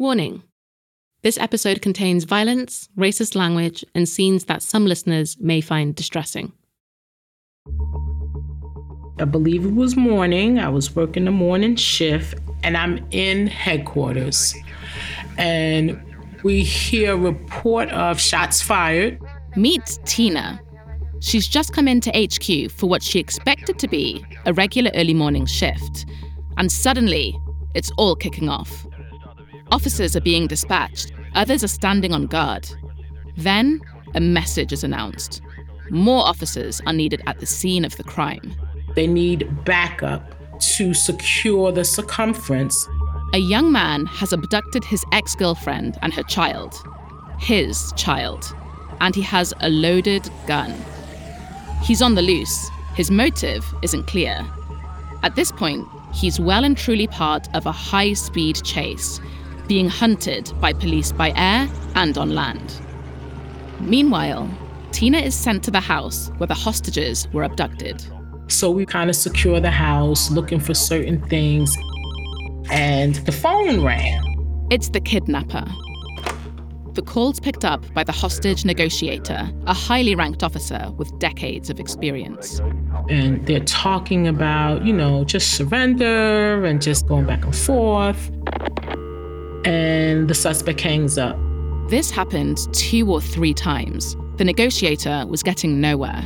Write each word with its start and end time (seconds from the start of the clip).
Warning 0.00 0.44
this 1.20 1.36
episode 1.36 1.82
contains 1.82 2.24
violence, 2.24 2.88
racist 2.96 3.34
language, 3.34 3.84
and 3.94 4.08
scenes 4.08 4.46
that 4.46 4.62
some 4.62 4.86
listeners 4.86 5.36
may 5.38 5.60
find 5.60 5.94
distressing. 5.94 6.52
I 9.18 9.26
believe 9.26 9.66
it 9.66 9.74
was 9.74 9.96
morning. 9.96 10.58
I 10.58 10.70
was 10.70 10.96
working 10.96 11.26
the 11.26 11.30
morning 11.30 11.76
shift, 11.76 12.38
and 12.62 12.78
I'm 12.78 13.06
in 13.10 13.46
headquarters. 13.46 14.54
And 15.36 16.00
we 16.44 16.62
hear 16.62 17.12
a 17.12 17.18
report 17.18 17.90
of 17.90 18.18
shots 18.18 18.62
fired. 18.62 19.20
Meet 19.54 19.98
Tina. 20.06 20.62
She's 21.20 21.46
just 21.46 21.74
come 21.74 21.86
into 21.86 22.10
HQ 22.12 22.70
for 22.70 22.88
what 22.88 23.02
she 23.02 23.18
expected 23.18 23.78
to 23.78 23.86
be 23.86 24.24
a 24.46 24.54
regular 24.54 24.92
early 24.94 25.12
morning 25.12 25.44
shift. 25.44 26.06
And 26.56 26.72
suddenly, 26.72 27.38
it's 27.74 27.90
all 27.98 28.16
kicking 28.16 28.48
off. 28.48 28.86
Officers 29.72 30.16
are 30.16 30.20
being 30.20 30.48
dispatched, 30.48 31.12
others 31.34 31.62
are 31.62 31.68
standing 31.68 32.12
on 32.12 32.26
guard. 32.26 32.68
Then, 33.36 33.80
a 34.16 34.20
message 34.20 34.72
is 34.72 34.82
announced. 34.82 35.40
More 35.90 36.26
officers 36.26 36.80
are 36.86 36.92
needed 36.92 37.22
at 37.26 37.38
the 37.38 37.46
scene 37.46 37.84
of 37.84 37.96
the 37.96 38.02
crime. 38.02 38.54
They 38.96 39.06
need 39.06 39.64
backup 39.64 40.34
to 40.60 40.92
secure 40.92 41.70
the 41.70 41.84
circumference. 41.84 42.88
A 43.32 43.38
young 43.38 43.70
man 43.70 44.06
has 44.06 44.32
abducted 44.32 44.82
his 44.82 45.04
ex 45.12 45.36
girlfriend 45.36 45.98
and 46.02 46.12
her 46.14 46.24
child. 46.24 46.74
His 47.38 47.92
child. 47.96 48.52
And 49.00 49.14
he 49.14 49.22
has 49.22 49.54
a 49.60 49.70
loaded 49.70 50.28
gun. 50.48 50.74
He's 51.82 52.02
on 52.02 52.16
the 52.16 52.22
loose. 52.22 52.68
His 52.96 53.10
motive 53.10 53.64
isn't 53.82 54.08
clear. 54.08 54.44
At 55.22 55.36
this 55.36 55.52
point, 55.52 55.86
he's 56.12 56.40
well 56.40 56.64
and 56.64 56.76
truly 56.76 57.06
part 57.06 57.48
of 57.54 57.66
a 57.66 57.72
high 57.72 58.14
speed 58.14 58.62
chase 58.64 59.20
being 59.70 59.88
hunted 59.88 60.52
by 60.60 60.72
police 60.72 61.12
by 61.12 61.32
air 61.36 61.68
and 61.94 62.18
on 62.18 62.34
land. 62.34 62.74
Meanwhile, 63.78 64.50
Tina 64.90 65.18
is 65.18 65.32
sent 65.32 65.62
to 65.62 65.70
the 65.70 65.78
house 65.78 66.28
where 66.38 66.48
the 66.48 66.54
hostages 66.54 67.28
were 67.32 67.44
abducted. 67.44 68.04
So 68.48 68.68
we 68.68 68.84
kind 68.84 69.08
of 69.08 69.14
secure 69.14 69.60
the 69.60 69.70
house, 69.70 70.28
looking 70.32 70.58
for 70.58 70.74
certain 70.74 71.24
things, 71.28 71.78
and 72.68 73.14
the 73.26 73.30
phone 73.30 73.84
rang. 73.84 74.66
It's 74.72 74.88
the 74.88 75.00
kidnapper. 75.00 75.64
The 76.94 77.02
call's 77.02 77.38
picked 77.38 77.64
up 77.64 77.84
by 77.94 78.02
the 78.02 78.10
hostage 78.10 78.64
negotiator, 78.64 79.52
a 79.68 79.72
highly 79.72 80.16
ranked 80.16 80.42
officer 80.42 80.90
with 80.96 81.16
decades 81.20 81.70
of 81.70 81.78
experience. 81.78 82.60
And 83.08 83.46
they're 83.46 83.60
talking 83.60 84.26
about, 84.26 84.84
you 84.84 84.92
know, 84.92 85.22
just 85.22 85.54
surrender 85.54 86.64
and 86.64 86.82
just 86.82 87.06
going 87.06 87.26
back 87.26 87.44
and 87.44 87.54
forth 87.54 88.32
and 89.64 90.28
the 90.28 90.34
suspect 90.34 90.80
hangs 90.80 91.18
up. 91.18 91.36
This 91.88 92.10
happened 92.10 92.58
two 92.72 93.10
or 93.10 93.20
three 93.20 93.52
times. 93.52 94.16
The 94.36 94.44
negotiator 94.44 95.26
was 95.26 95.42
getting 95.42 95.80
nowhere. 95.80 96.22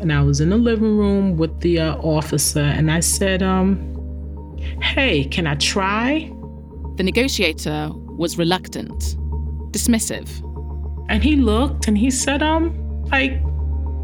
And 0.00 0.12
I 0.12 0.22
was 0.22 0.40
in 0.40 0.50
the 0.50 0.56
living 0.56 0.96
room 0.96 1.36
with 1.36 1.60
the 1.60 1.80
uh, 1.80 1.96
officer, 1.96 2.60
and 2.60 2.90
I 2.90 3.00
said, 3.00 3.42
um, 3.42 4.58
hey, 4.82 5.24
can 5.24 5.46
I 5.46 5.54
try? 5.56 6.30
The 6.96 7.02
negotiator 7.02 7.90
was 7.92 8.38
reluctant, 8.38 9.16
dismissive. 9.72 10.28
And 11.08 11.22
he 11.22 11.36
looked 11.36 11.86
and 11.86 11.98
he 11.98 12.10
said, 12.10 12.42
um, 12.42 12.72
like, 13.10 13.42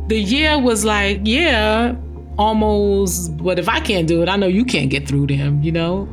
the 0.09 0.19
year 0.19 0.59
was 0.59 0.85
like, 0.85 1.21
yeah, 1.25 1.95
almost, 2.37 3.37
but 3.39 3.59
if 3.59 3.69
I 3.69 3.81
can't 3.81 4.07
do 4.07 4.23
it, 4.23 4.29
I 4.29 4.37
know 4.37 4.49
you 4.49 4.65
can't 4.65 4.91
get 4.91 5.09
through 5.09 5.29
to 5.29 5.37
him, 5.37 5.63
you 5.63 5.73
know? 5.73 6.09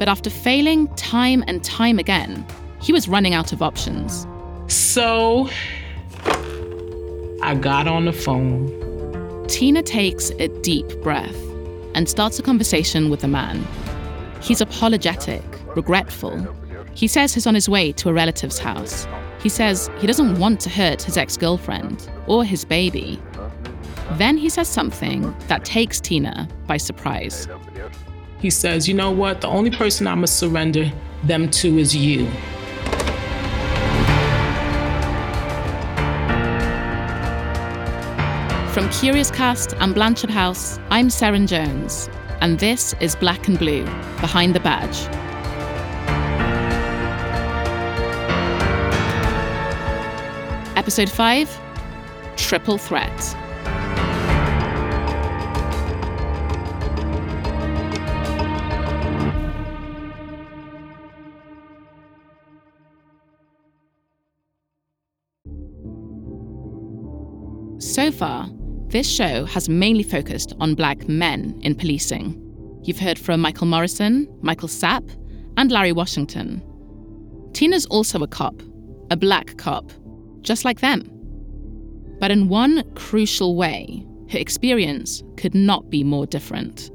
But 0.00 0.08
after 0.08 0.30
failing 0.30 0.88
time 0.94 1.44
and 1.46 1.62
time 1.62 1.98
again, 1.98 2.46
he 2.80 2.90
was 2.90 3.06
running 3.06 3.34
out 3.34 3.52
of 3.52 3.60
options. 3.60 4.26
So 4.66 5.50
I 7.42 7.54
got 7.54 7.86
on 7.86 8.06
the 8.06 8.12
phone. 8.14 9.44
Tina 9.46 9.82
takes 9.82 10.30
a 10.38 10.48
deep 10.62 10.88
breath 11.02 11.36
and 11.94 12.08
starts 12.08 12.38
a 12.38 12.42
conversation 12.42 13.10
with 13.10 13.20
the 13.20 13.28
man. 13.28 13.62
He's 14.40 14.62
apologetic, 14.62 15.44
regretful. 15.76 16.48
He 16.94 17.06
says 17.06 17.34
he's 17.34 17.46
on 17.46 17.54
his 17.54 17.68
way 17.68 17.92
to 17.92 18.08
a 18.08 18.14
relative's 18.14 18.58
house. 18.58 19.06
He 19.42 19.50
says 19.50 19.90
he 19.98 20.06
doesn't 20.06 20.38
want 20.38 20.60
to 20.60 20.70
hurt 20.70 21.02
his 21.02 21.18
ex 21.18 21.36
girlfriend 21.36 22.08
or 22.26 22.42
his 22.42 22.64
baby. 22.64 23.20
Then 24.12 24.38
he 24.38 24.48
says 24.48 24.66
something 24.66 25.34
that 25.48 25.66
takes 25.66 26.00
Tina 26.00 26.48
by 26.66 26.78
surprise. 26.78 27.46
He 28.40 28.48
says, 28.48 28.88
You 28.88 28.94
know 28.94 29.10
what? 29.10 29.42
The 29.42 29.48
only 29.48 29.70
person 29.70 30.06
going 30.06 30.20
to 30.22 30.26
surrender 30.26 30.90
them 31.24 31.50
to 31.50 31.78
is 31.78 31.94
you. 31.94 32.26
From 38.72 38.88
Curious 38.90 39.30
Cast 39.30 39.74
and 39.74 39.94
Blanchard 39.94 40.30
House, 40.30 40.78
I'm 40.90 41.08
Seren 41.08 41.46
Jones, 41.46 42.08
and 42.40 42.58
this 42.58 42.94
is 43.00 43.14
Black 43.14 43.46
and 43.46 43.58
Blue 43.58 43.84
Behind 44.20 44.54
the 44.54 44.60
Badge. 44.60 45.06
Episode 50.76 51.10
5 51.10 51.60
Triple 52.36 52.78
Threat. 52.78 53.36
So 68.00 68.10
far, 68.10 68.48
this 68.86 69.06
show 69.06 69.44
has 69.44 69.68
mainly 69.68 70.02
focused 70.02 70.54
on 70.58 70.74
black 70.74 71.06
men 71.06 71.60
in 71.60 71.74
policing. 71.74 72.34
You've 72.82 72.98
heard 72.98 73.18
from 73.18 73.42
Michael 73.42 73.66
Morrison, 73.66 74.26
Michael 74.40 74.68
Sapp, 74.68 75.06
and 75.58 75.70
Larry 75.70 75.92
Washington. 75.92 76.62
Tina's 77.52 77.84
also 77.84 78.22
a 78.22 78.26
cop, 78.26 78.54
a 79.10 79.18
black 79.18 79.58
cop, 79.58 79.92
just 80.40 80.64
like 80.64 80.80
them. 80.80 81.10
But 82.18 82.30
in 82.30 82.48
one 82.48 82.90
crucial 82.94 83.54
way, 83.54 84.06
her 84.30 84.38
experience 84.38 85.22
could 85.36 85.54
not 85.54 85.90
be 85.90 86.02
more 86.02 86.24
different. 86.24 86.90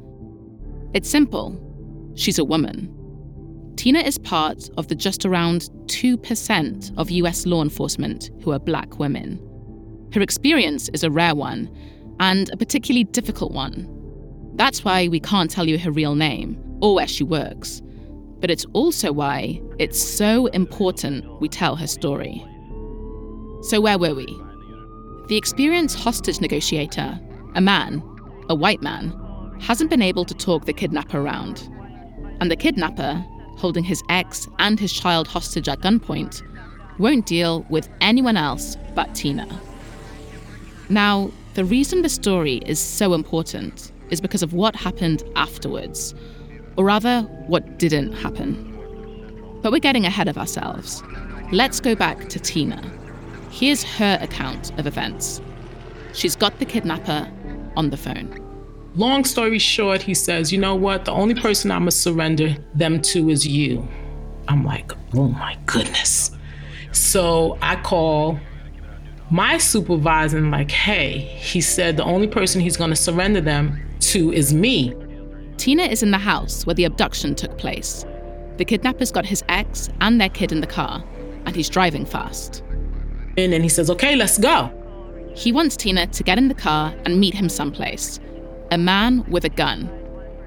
It's 0.96 1.08
simple 1.08 1.62
she's 2.16 2.40
a 2.40 2.44
woman. 2.44 2.92
Tina 3.76 4.00
is 4.00 4.18
part 4.18 4.72
of 4.76 4.88
the 4.88 4.96
just 4.96 5.24
around 5.24 5.70
2% 5.86 6.98
of 6.98 7.12
US 7.12 7.46
law 7.46 7.62
enforcement 7.62 8.32
who 8.42 8.54
are 8.54 8.60
black 8.60 8.98
women. 8.98 9.40
Her 10.14 10.22
experience 10.22 10.90
is 10.90 11.04
a 11.04 11.12
rare 11.12 11.36
one, 11.36 11.70
and 12.20 12.50
a 12.52 12.58
particularly 12.58 13.04
difficult 13.04 13.52
one. 13.52 13.90
That's 14.56 14.86
why 14.86 15.08
we 15.08 15.20
can't 15.20 15.52
tell 15.52 15.68
you 15.68 15.78
her 15.80 15.92
real 15.92 16.16
name 16.16 16.62
or 16.82 16.96
where 16.96 17.08
she 17.08 17.24
works. 17.24 17.82
But 18.40 18.52
it's 18.52 18.66
also 18.74 19.12
why 19.12 19.62
it's 19.80 20.02
so 20.02 20.48
important 20.48 21.26
we 21.42 21.50
tell 21.50 21.76
her 21.76 21.88
story. 21.88 22.46
So, 23.62 23.82
where 23.82 23.98
were 23.98 24.16
we? 24.16 24.28
The 25.28 25.38
experienced 25.38 25.98
hostage 25.98 26.40
negotiator, 26.40 27.20
a 27.56 27.62
man, 27.62 28.04
a 28.50 28.56
white 28.56 28.82
man, 28.82 29.12
hasn't 29.60 29.90
been 29.90 30.02
able 30.02 30.26
to 30.26 30.36
talk 30.36 30.66
the 30.66 30.74
kidnapper 30.74 31.20
around. 31.20 31.68
And 32.40 32.52
the 32.52 32.56
kidnapper, 32.56 33.26
holding 33.58 33.84
his 33.84 34.04
ex 34.10 34.48
and 34.60 34.80
his 34.80 34.94
child 34.94 35.28
hostage 35.28 35.68
at 35.68 35.80
gunpoint, 35.80 36.44
won't 37.00 37.26
deal 37.26 37.66
with 37.70 37.90
anyone 38.02 38.38
else 38.38 38.78
but 38.94 39.16
Tina. 39.16 39.48
Now, 40.90 41.32
the 41.56 41.66
reason 41.66 42.02
the 42.02 42.10
story 42.10 42.58
is 42.66 42.80
so 42.80 43.14
important 43.14 43.92
is 44.10 44.22
because 44.22 44.44
of 44.44 44.54
what 44.54 44.76
happened 44.76 45.24
afterwards, 45.36 46.14
or 46.78 46.86
rather, 46.86 47.22
what 47.48 47.80
didn't 47.80 48.14
happen. 48.14 48.72
But 49.62 49.72
we're 49.72 49.80
getting 49.80 50.06
ahead 50.06 50.28
of 50.28 50.38
ourselves. 50.38 51.02
Let's 51.52 51.80
go 51.80 51.96
back 51.96 52.30
to 52.30 52.40
Tina. 52.40 52.82
Here's 53.50 53.84
her 53.84 54.20
account 54.22 54.78
of 54.78 54.86
events. 54.86 55.42
She's 56.14 56.36
got 56.36 56.60
the 56.60 56.66
kidnapper 56.66 57.32
on 57.76 57.90
the 57.90 57.98
phone. 57.98 58.42
Long 58.96 59.24
story 59.26 59.60
short, 59.60 60.02
he 60.02 60.14
says, 60.14 60.52
You 60.52 60.60
know 60.60 60.76
what? 60.76 61.06
The 61.06 61.12
only 61.12 61.36
person 61.36 61.72
I'm 61.72 61.80
going 61.80 61.92
to 61.92 61.98
surrender 61.98 62.56
them 62.74 63.02
to 63.02 63.30
is 63.30 63.46
you. 63.46 63.88
I'm 64.48 64.64
like, 64.64 64.92
Oh 65.14 65.30
my 65.30 65.58
goodness. 65.66 66.32
So 66.92 67.58
I 67.62 67.76
call 67.78 68.40
my 69.32 69.58
supervisor 69.58 70.38
and 70.38 70.52
like, 70.52 70.72
hey, 70.72 71.18
he 71.20 71.62
said 71.62 71.98
the 71.98 72.04
only 72.04 72.28
person 72.28 72.62
he's 72.62 72.78
going 72.78 72.92
to 72.92 72.96
surrender 72.96 73.42
them 73.42 73.82
to 74.00 74.32
is 74.32 74.54
me. 74.54 74.94
Tina 75.58 75.84
is 75.84 76.04
in 76.04 76.12
the 76.12 76.18
house 76.18 76.66
where 76.66 76.76
the 76.76 76.84
abduction 76.84 77.34
took 77.34 77.58
place. 77.58 78.06
The 78.58 78.66
kidnapper's 78.66 79.12
got 79.12 79.26
his 79.26 79.44
ex 79.50 79.90
and 80.00 80.22
their 80.22 80.30
kid 80.30 80.52
in 80.52 80.62
the 80.62 80.68
car, 80.68 81.04
and 81.46 81.56
he's 81.56 81.70
driving 81.70 82.06
fast. 82.06 82.64
And 83.38 83.52
then 83.52 83.62
he 83.64 83.70
says, 83.70 83.90
okay, 83.90 84.16
let's 84.16 84.38
go. 84.38 84.72
He 85.36 85.52
wants 85.52 85.76
Tina 85.76 86.08
to 86.08 86.24
get 86.24 86.38
in 86.38 86.48
the 86.48 86.54
car 86.54 86.94
and 87.06 87.20
meet 87.20 87.34
him 87.34 87.50
someplace. 87.50 88.20
A 88.72 88.78
man 88.78 89.26
with 89.30 89.44
a 89.44 89.50
gun, 89.50 89.90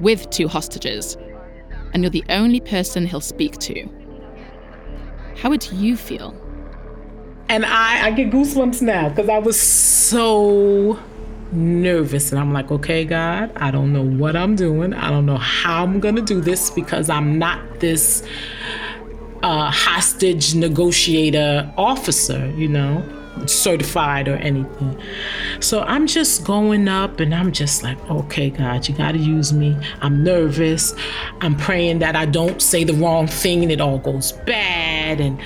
with 0.00 0.30
two 0.30 0.48
hostages. 0.48 1.16
and 1.92 2.02
you're 2.02 2.10
the 2.10 2.24
only 2.28 2.60
person 2.60 3.06
he'll 3.06 3.20
speak 3.20 3.58
to. 3.58 3.88
How 5.36 5.50
would 5.50 5.70
you 5.72 5.96
feel? 5.96 6.34
And 7.48 7.64
I, 7.64 8.06
I 8.06 8.10
get 8.10 8.30
goosebumps 8.30 8.82
now 8.82 9.08
because 9.08 9.28
I 9.28 9.38
was 9.38 9.58
so 9.58 10.98
nervous. 11.52 12.30
And 12.30 12.40
I'm 12.40 12.52
like, 12.52 12.70
okay, 12.70 13.04
God, 13.04 13.52
I 13.56 13.70
don't 13.70 13.92
know 13.92 14.04
what 14.04 14.36
I'm 14.36 14.54
doing. 14.54 14.92
I 14.92 15.10
don't 15.10 15.26
know 15.26 15.38
how 15.38 15.82
I'm 15.82 16.00
going 16.00 16.16
to 16.16 16.22
do 16.22 16.40
this 16.40 16.70
because 16.70 17.08
I'm 17.08 17.38
not 17.38 17.80
this 17.80 18.22
uh, 19.42 19.70
hostage 19.70 20.54
negotiator 20.54 21.72
officer, 21.76 22.52
you 22.56 22.68
know, 22.68 23.02
certified 23.46 24.28
or 24.28 24.36
anything. 24.36 25.00
So 25.60 25.82
I'm 25.82 26.06
just 26.06 26.44
going 26.44 26.88
up 26.88 27.20
and 27.20 27.34
I'm 27.34 27.52
just 27.52 27.82
like, 27.82 27.98
okay, 28.10 28.50
God, 28.50 28.88
you 28.88 28.94
got 28.94 29.12
to 29.12 29.18
use 29.18 29.52
me. 29.52 29.76
I'm 30.00 30.22
nervous. 30.22 30.94
I'm 31.40 31.56
praying 31.56 32.00
that 32.00 32.16
I 32.16 32.26
don't 32.26 32.60
say 32.60 32.84
the 32.84 32.94
wrong 32.94 33.26
thing 33.26 33.62
and 33.62 33.72
it 33.72 33.80
all 33.80 33.98
goes 33.98 34.32
bad. 34.32 35.20
And 35.20 35.40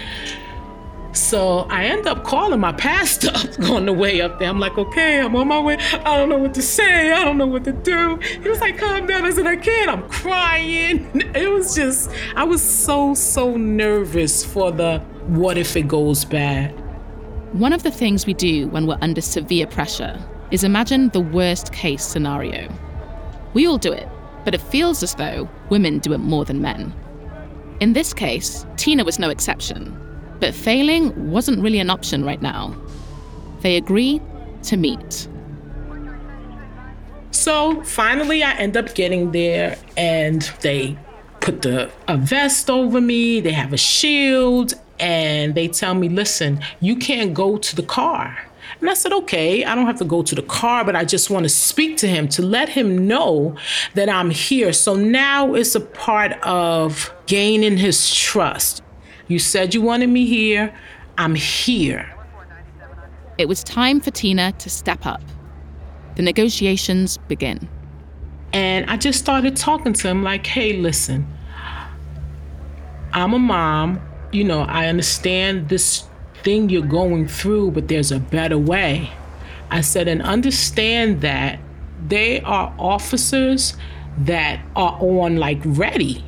so 1.12 1.60
I 1.70 1.84
end 1.84 2.06
up 2.06 2.24
calling 2.24 2.60
my 2.60 2.72
pastor 2.72 3.32
on 3.70 3.86
the 3.86 3.92
way 3.92 4.20
up 4.20 4.38
there. 4.38 4.48
I'm 4.48 4.58
like, 4.58 4.78
okay, 4.78 5.20
I'm 5.20 5.36
on 5.36 5.48
my 5.48 5.60
way. 5.60 5.76
I 5.76 6.16
don't 6.16 6.28
know 6.28 6.38
what 6.38 6.54
to 6.54 6.62
say. 6.62 7.12
I 7.12 7.24
don't 7.24 7.38
know 7.38 7.46
what 7.46 7.64
to 7.64 7.72
do. 7.72 8.16
He 8.16 8.48
was 8.48 8.60
like, 8.60 8.78
calm 8.78 9.06
down. 9.06 9.24
I 9.24 9.30
said, 9.30 9.46
I 9.46 9.56
can't. 9.56 9.90
I'm 9.90 10.08
crying. 10.08 11.10
It 11.34 11.50
was 11.50 11.74
just, 11.74 12.10
I 12.36 12.44
was 12.44 12.62
so, 12.62 13.14
so 13.14 13.56
nervous 13.56 14.44
for 14.44 14.70
the 14.70 14.98
what 15.28 15.56
if 15.56 15.76
it 15.76 15.88
goes 15.88 16.24
bad. 16.24 16.70
One 17.52 17.72
of 17.72 17.82
the 17.82 17.90
things 17.90 18.26
we 18.26 18.34
do 18.34 18.68
when 18.68 18.86
we're 18.86 18.98
under 19.00 19.20
severe 19.20 19.66
pressure 19.66 20.18
is 20.50 20.62
imagine 20.62 21.08
the 21.08 21.20
worst 21.20 21.72
case 21.72 22.04
scenario. 22.04 22.68
We 23.54 23.66
all 23.66 23.78
do 23.78 23.92
it, 23.92 24.08
but 24.44 24.54
it 24.54 24.60
feels 24.60 25.02
as 25.02 25.14
though 25.14 25.48
women 25.70 25.98
do 25.98 26.12
it 26.12 26.18
more 26.18 26.44
than 26.44 26.60
men. 26.60 26.94
In 27.80 27.94
this 27.94 28.12
case, 28.12 28.66
Tina 28.76 29.04
was 29.04 29.18
no 29.18 29.30
exception. 29.30 29.96
But 30.42 30.54
failing 30.54 31.30
wasn't 31.30 31.62
really 31.62 31.78
an 31.78 31.88
option 31.88 32.24
right 32.24 32.42
now. 32.42 32.74
They 33.60 33.76
agree 33.76 34.20
to 34.64 34.76
meet. 34.76 35.28
So 37.30 37.80
finally, 37.84 38.42
I 38.42 38.50
end 38.54 38.76
up 38.76 38.92
getting 38.96 39.30
there, 39.30 39.78
and 39.96 40.42
they 40.60 40.98
put 41.38 41.62
the 41.62 41.92
a 42.08 42.16
vest 42.16 42.68
over 42.68 43.00
me. 43.00 43.40
They 43.40 43.52
have 43.52 43.72
a 43.72 43.76
shield, 43.76 44.74
and 44.98 45.54
they 45.54 45.68
tell 45.68 45.94
me, 45.94 46.08
"Listen, 46.08 46.58
you 46.80 46.96
can't 46.96 47.32
go 47.34 47.56
to 47.56 47.76
the 47.76 47.84
car." 47.84 48.36
And 48.80 48.90
I 48.90 48.94
said, 48.94 49.12
okay, 49.12 49.64
I 49.64 49.76
don't 49.76 49.86
have 49.86 49.98
to 49.98 50.04
go 50.04 50.22
to 50.24 50.34
the 50.34 50.42
car, 50.42 50.84
but 50.84 50.96
I 50.96 51.04
just 51.04 51.30
want 51.30 51.44
to 51.44 51.48
speak 51.48 51.98
to 51.98 52.08
him 52.08 52.26
to 52.30 52.42
let 52.42 52.68
him 52.68 53.06
know 53.06 53.54
that 53.94 54.08
I'm 54.08 54.30
here. 54.30 54.72
So 54.72 54.96
now 54.96 55.54
it's 55.54 55.76
a 55.76 55.80
part 55.80 56.32
of 56.42 57.14
gaining 57.26 57.76
his 57.76 58.12
trust. 58.12 58.82
You 59.32 59.38
said 59.38 59.72
you 59.72 59.80
wanted 59.80 60.10
me 60.10 60.26
here. 60.26 60.74
I'm 61.16 61.34
here. 61.34 62.14
It 63.38 63.48
was 63.48 63.64
time 63.64 63.98
for 63.98 64.10
Tina 64.10 64.52
to 64.58 64.68
step 64.68 65.06
up. 65.06 65.22
The 66.16 66.22
negotiations 66.22 67.16
begin. 67.16 67.66
And 68.52 68.84
I 68.90 68.98
just 68.98 69.18
started 69.18 69.56
talking 69.56 69.94
to 69.94 70.08
him 70.08 70.22
like, 70.22 70.46
hey, 70.46 70.74
listen, 70.74 71.26
I'm 73.14 73.32
a 73.32 73.38
mom. 73.38 74.02
You 74.32 74.44
know, 74.44 74.64
I 74.64 74.88
understand 74.88 75.70
this 75.70 76.04
thing 76.42 76.68
you're 76.68 76.82
going 76.82 77.26
through, 77.26 77.70
but 77.70 77.88
there's 77.88 78.12
a 78.12 78.20
better 78.20 78.58
way. 78.58 79.10
I 79.70 79.80
said, 79.80 80.08
and 80.08 80.20
understand 80.20 81.22
that 81.22 81.58
they 82.06 82.42
are 82.42 82.74
officers 82.78 83.78
that 84.18 84.60
are 84.76 84.98
on 85.00 85.36
like 85.36 85.62
ready. 85.64 86.22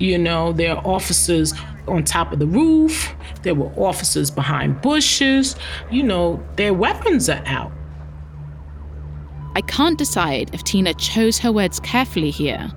You 0.00 0.18
know, 0.18 0.52
they're 0.52 0.84
officers 0.84 1.54
on 1.90 2.04
top 2.04 2.32
of 2.32 2.38
the 2.38 2.46
roof. 2.46 3.14
There 3.42 3.54
were 3.54 3.70
officers 3.76 4.30
behind 4.30 4.80
bushes. 4.80 5.56
You 5.90 6.02
know, 6.02 6.42
their 6.56 6.74
weapons 6.74 7.28
are 7.28 7.42
out. 7.46 7.72
I 9.56 9.60
can't 9.62 9.98
decide 9.98 10.54
if 10.54 10.62
Tina 10.62 10.94
chose 10.94 11.38
her 11.38 11.50
words 11.50 11.80
carefully 11.80 12.30
here 12.30 12.70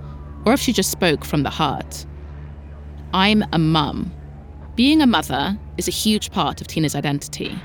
or 0.45 0.53
if 0.53 0.59
she 0.59 0.73
just 0.73 0.91
spoke 0.91 1.23
from 1.23 1.43
the 1.43 1.49
heart. 1.49 2.05
I'm 3.13 3.43
a 3.53 3.59
mum. 3.59 4.11
Being 4.75 5.01
a 5.01 5.07
mother 5.07 5.57
is 5.77 5.87
a 5.87 5.91
huge 5.91 6.31
part 6.31 6.61
of 6.61 6.67
Tina's 6.67 6.95
identity. 6.95 7.55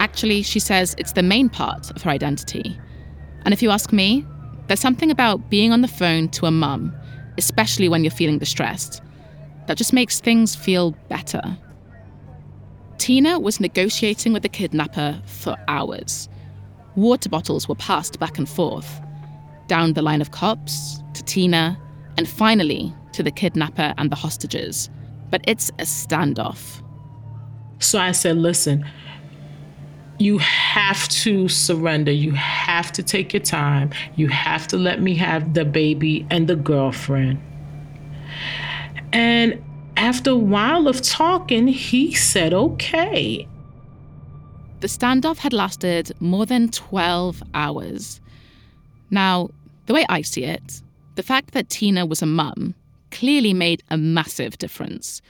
Actually, 0.00 0.42
she 0.42 0.58
says 0.58 0.96
it's 0.98 1.12
the 1.12 1.22
main 1.22 1.48
part 1.48 1.90
of 1.92 2.02
her 2.02 2.10
identity. 2.10 2.78
And 3.44 3.54
if 3.54 3.62
you 3.62 3.70
ask 3.70 3.92
me, 3.92 4.26
there's 4.66 4.80
something 4.80 5.10
about 5.10 5.48
being 5.48 5.72
on 5.72 5.82
the 5.82 5.88
phone 5.88 6.28
to 6.30 6.46
a 6.46 6.50
mum, 6.50 6.92
especially 7.38 7.88
when 7.88 8.02
you're 8.02 8.10
feeling 8.10 8.38
distressed, 8.38 9.00
that 9.66 9.76
just 9.76 9.92
makes 9.92 10.20
things 10.20 10.54
feel 10.54 10.92
better. 11.08 11.56
Tina 12.98 13.38
was 13.38 13.60
negotiating 13.60 14.32
with 14.32 14.42
the 14.42 14.48
kidnapper 14.48 15.20
for 15.26 15.56
hours. 15.68 16.28
Water 16.96 17.28
bottles 17.28 17.68
were 17.68 17.74
passed 17.74 18.18
back 18.20 18.38
and 18.38 18.48
forth, 18.48 19.00
down 19.66 19.94
the 19.94 20.02
line 20.02 20.20
of 20.20 20.30
cops, 20.30 21.02
to 21.14 21.22
Tina, 21.24 21.78
and 22.16 22.28
finally 22.28 22.94
to 23.12 23.22
the 23.22 23.30
kidnapper 23.30 23.94
and 23.98 24.10
the 24.10 24.16
hostages. 24.16 24.88
But 25.30 25.42
it's 25.46 25.70
a 25.70 25.82
standoff. 25.82 26.82
So 27.80 27.98
I 27.98 28.12
said, 28.12 28.36
listen, 28.36 28.88
you 30.18 30.38
have 30.38 31.08
to 31.08 31.48
surrender. 31.48 32.12
You 32.12 32.32
have 32.32 32.92
to 32.92 33.02
take 33.02 33.32
your 33.32 33.42
time. 33.42 33.90
You 34.14 34.28
have 34.28 34.68
to 34.68 34.76
let 34.76 35.02
me 35.02 35.14
have 35.16 35.54
the 35.54 35.64
baby 35.64 36.26
and 36.30 36.48
the 36.48 36.56
girlfriend. 36.56 37.40
And 39.14 39.62
after 39.96 40.30
a 40.30 40.36
while 40.36 40.88
of 40.88 41.00
talking, 41.00 41.68
he 41.68 42.12
said, 42.12 42.52
okay. 42.52 43.48
The 44.80 44.88
standoff 44.88 45.38
had 45.38 45.52
lasted 45.52 46.12
more 46.20 46.44
than 46.44 46.68
12 46.68 47.42
hours. 47.54 48.20
Now, 49.10 49.50
the 49.86 49.94
way 49.94 50.04
I 50.08 50.22
see 50.22 50.44
it, 50.44 50.82
the 51.14 51.22
fact 51.22 51.52
that 51.52 51.70
Tina 51.70 52.04
was 52.04 52.22
a 52.22 52.26
mum 52.26 52.74
clearly 53.12 53.54
made 53.54 53.84
a 53.88 53.96
massive 53.96 54.58
difference. 54.58 55.22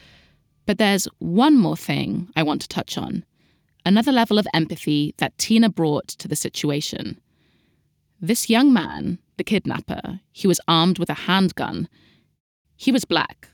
But 0.65 0.79
there's 0.79 1.07
one 1.19 1.59
more 1.59 1.77
thing 1.77 2.29
I 2.35 2.43
want 2.43 2.63
to 2.63 2.69
touch 2.69 2.97
on 2.97 3.25
another 3.87 4.13
level 4.13 4.39
of 4.39 4.47
empathy 4.55 5.15
that 5.19 5.37
Tina 5.37 5.69
brought 5.69 6.09
to 6.09 6.27
the 6.27 6.37
situation. 6.37 7.21
This 8.19 8.49
young 8.49 8.73
man, 8.73 9.19
the 9.37 9.45
kidnapper, 9.45 10.21
he 10.33 10.47
was 10.47 10.61
armed 10.67 10.99
with 10.99 11.11
a 11.11 11.15
handgun. 11.29 11.89
He 12.77 12.91
was 12.91 13.05
black. 13.05 13.49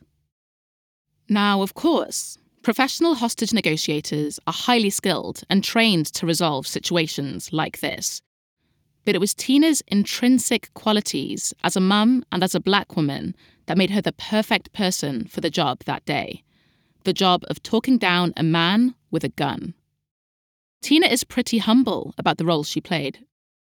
Now, 1.30 1.62
of 1.62 1.74
course, 1.74 2.36
professional 2.62 3.14
hostage 3.14 3.52
negotiators 3.52 4.40
are 4.48 4.52
highly 4.52 4.90
skilled 4.90 5.44
and 5.48 5.62
trained 5.62 6.06
to 6.14 6.26
resolve 6.26 6.66
situations 6.66 7.52
like 7.52 7.78
this. 7.78 8.20
But 9.04 9.14
it 9.14 9.20
was 9.20 9.32
Tina's 9.32 9.80
intrinsic 9.86 10.74
qualities 10.74 11.54
as 11.62 11.76
a 11.76 11.80
mum 11.80 12.24
and 12.32 12.42
as 12.42 12.56
a 12.56 12.60
black 12.60 12.96
woman 12.96 13.36
that 13.66 13.78
made 13.78 13.90
her 13.90 14.00
the 14.00 14.12
perfect 14.12 14.72
person 14.72 15.28
for 15.28 15.40
the 15.40 15.50
job 15.50 15.84
that 15.84 16.04
day 16.04 16.42
the 17.04 17.12
job 17.14 17.42
of 17.48 17.62
talking 17.62 17.96
down 17.96 18.32
a 18.36 18.42
man 18.42 18.94
with 19.10 19.24
a 19.24 19.30
gun. 19.30 19.72
Tina 20.82 21.06
is 21.06 21.24
pretty 21.24 21.56
humble 21.56 22.14
about 22.18 22.36
the 22.36 22.44
role 22.44 22.62
she 22.62 22.80
played. 22.80 23.24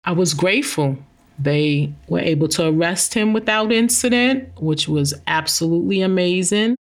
I 0.04 0.12
was 0.12 0.34
grateful. 0.34 0.98
They 1.40 1.94
were 2.10 2.20
able 2.20 2.50
to 2.50 2.68
arrest 2.68 3.14
him 3.14 3.32
without 3.32 3.72
incident, 3.72 4.50
which 4.60 4.90
was 4.90 5.14
absolutely 5.26 6.02
amazing. 6.02 6.76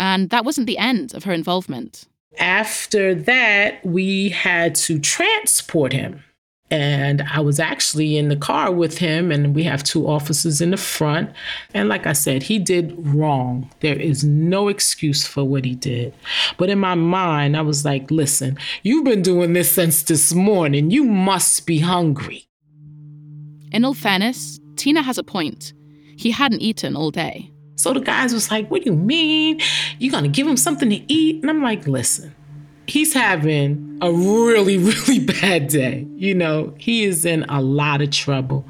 And 0.00 0.30
that 0.30 0.46
wasn't 0.46 0.66
the 0.66 0.78
end 0.78 1.14
of 1.14 1.24
her 1.24 1.32
involvement. 1.32 2.06
After 2.38 3.14
that, 3.14 3.84
we 3.84 4.30
had 4.30 4.74
to 4.76 4.98
transport 4.98 5.92
him. 5.92 6.24
And 6.70 7.22
I 7.30 7.40
was 7.40 7.60
actually 7.60 8.16
in 8.16 8.30
the 8.30 8.36
car 8.36 8.72
with 8.72 8.96
him, 8.96 9.30
and 9.30 9.54
we 9.54 9.62
have 9.64 9.82
two 9.82 10.08
officers 10.08 10.62
in 10.62 10.70
the 10.70 10.78
front. 10.78 11.30
And 11.74 11.90
like 11.90 12.06
I 12.06 12.14
said, 12.14 12.42
he 12.42 12.58
did 12.58 12.94
wrong. 12.96 13.70
There 13.80 13.98
is 13.98 14.24
no 14.24 14.68
excuse 14.68 15.26
for 15.26 15.44
what 15.44 15.66
he 15.66 15.74
did. 15.74 16.14
But 16.56 16.70
in 16.70 16.78
my 16.78 16.94
mind, 16.94 17.54
I 17.54 17.60
was 17.60 17.84
like, 17.84 18.10
listen, 18.10 18.56
you've 18.82 19.04
been 19.04 19.20
doing 19.20 19.52
this 19.52 19.70
since 19.70 20.04
this 20.04 20.32
morning. 20.32 20.90
You 20.90 21.04
must 21.04 21.66
be 21.66 21.78
hungry. 21.80 22.46
In 23.70 23.84
all 23.84 23.92
fairness, 23.92 24.60
Tina 24.76 25.02
has 25.02 25.18
a 25.18 25.24
point. 25.24 25.74
He 26.16 26.30
hadn't 26.30 26.62
eaten 26.62 26.96
all 26.96 27.10
day. 27.10 27.50
So 27.80 27.94
the 27.94 28.00
guys 28.00 28.34
was 28.34 28.50
like, 28.50 28.70
What 28.70 28.84
do 28.84 28.90
you 28.90 28.96
mean? 28.96 29.60
You're 29.98 30.12
gonna 30.12 30.28
give 30.28 30.46
him 30.46 30.56
something 30.56 30.90
to 30.90 31.12
eat? 31.12 31.40
And 31.40 31.50
I'm 31.50 31.62
like, 31.62 31.86
listen, 31.86 32.34
he's 32.86 33.14
having 33.14 33.98
a 34.02 34.12
really, 34.12 34.76
really 34.78 35.18
bad 35.18 35.68
day. 35.68 36.06
You 36.16 36.34
know, 36.34 36.74
he 36.78 37.04
is 37.04 37.24
in 37.24 37.44
a 37.44 37.62
lot 37.62 38.02
of 38.02 38.10
trouble. 38.10 38.66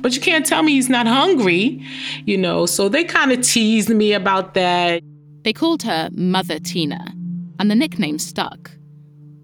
But 0.00 0.14
you 0.14 0.22
can't 0.22 0.46
tell 0.46 0.62
me 0.62 0.72
he's 0.72 0.88
not 0.88 1.06
hungry, 1.06 1.84
you 2.24 2.38
know. 2.38 2.66
So 2.66 2.88
they 2.88 3.04
kind 3.04 3.32
of 3.32 3.42
teased 3.42 3.90
me 3.90 4.12
about 4.12 4.54
that. 4.54 5.02
They 5.42 5.52
called 5.52 5.82
her 5.82 6.08
Mother 6.12 6.58
Tina, 6.58 7.12
and 7.58 7.70
the 7.70 7.74
nickname 7.74 8.18
stuck. 8.18 8.70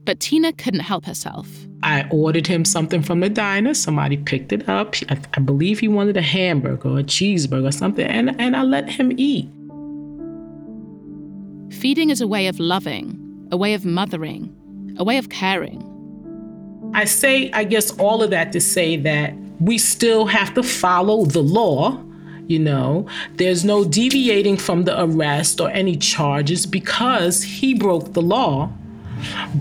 But 0.04 0.20
Tina 0.20 0.52
couldn't 0.52 0.80
help 0.80 1.04
herself. 1.06 1.49
I 1.83 2.07
ordered 2.11 2.47
him 2.47 2.64
something 2.64 3.02
from 3.02 3.21
the 3.21 3.28
diner. 3.28 3.75
Somebody 3.75 4.16
picked 4.16 4.52
it 4.52 4.69
up. 4.69 4.95
I, 5.09 5.19
I 5.35 5.40
believe 5.40 5.81
he 5.81 5.88
wanted 5.88 6.16
a 6.16 6.23
hamburger 6.23 6.88
or 6.88 6.99
a 7.00 7.02
cheeseburger 7.02 7.69
or 7.69 7.73
something, 7.73 8.07
and, 8.07 8.40
and 8.40 8.57
I 8.57 8.62
let 8.62 8.88
him 8.88 9.12
eat. 9.16 9.49
Feeding 11.75 12.11
is 12.11 12.21
a 12.21 12.26
way 12.26 12.47
of 12.47 12.59
loving, 12.59 13.49
a 13.52 13.57
way 13.57 13.75
of 13.75 13.85
mothering, 13.85 14.54
a 14.99 15.04
way 15.04 15.19
of 15.19 15.28
caring. 15.28 15.90
I 16.95 17.04
say, 17.04 17.50
I 17.52 17.64
guess, 17.64 17.90
all 17.99 18.23
of 18.23 18.31
that 18.31 18.52
to 18.52 18.61
say 18.61 18.97
that 18.99 19.35
we 19.61 19.78
still 19.78 20.26
have 20.26 20.54
to 20.54 20.62
follow 20.62 21.25
the 21.25 21.43
law. 21.43 22.00
You 22.47 22.59
know, 22.59 23.07
there's 23.35 23.64
no 23.64 23.85
deviating 23.85 24.59
from 24.59 24.85
the 24.85 25.02
arrest 25.02 25.61
or 25.61 25.71
any 25.71 25.97
charges 25.97 26.66
because 26.66 27.43
he 27.43 27.75
broke 27.75 28.12
the 28.12 28.23
law. 28.23 28.71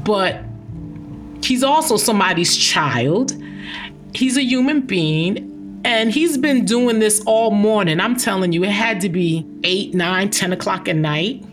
But 0.05 0.43
he's 1.43 1.63
also 1.63 1.97
somebody's 1.97 2.55
child. 2.55 3.33
He's 4.13 4.37
a 4.37 4.43
human 4.43 4.81
being. 4.81 5.49
And 5.85 6.11
he's 6.11 6.37
been 6.37 6.63
doing 6.63 6.99
this 6.99 7.21
all 7.25 7.51
morning. 7.51 7.99
I'm 7.99 8.15
telling 8.15 8.53
you, 8.53 8.63
it 8.63 8.71
had 8.71 9.01
to 9.01 9.09
be 9.09 9.45
8, 9.65 9.93
9, 9.93 10.29
10 10.29 10.53
o'clock 10.53 10.87
at 10.87 10.95
night. 10.95 11.43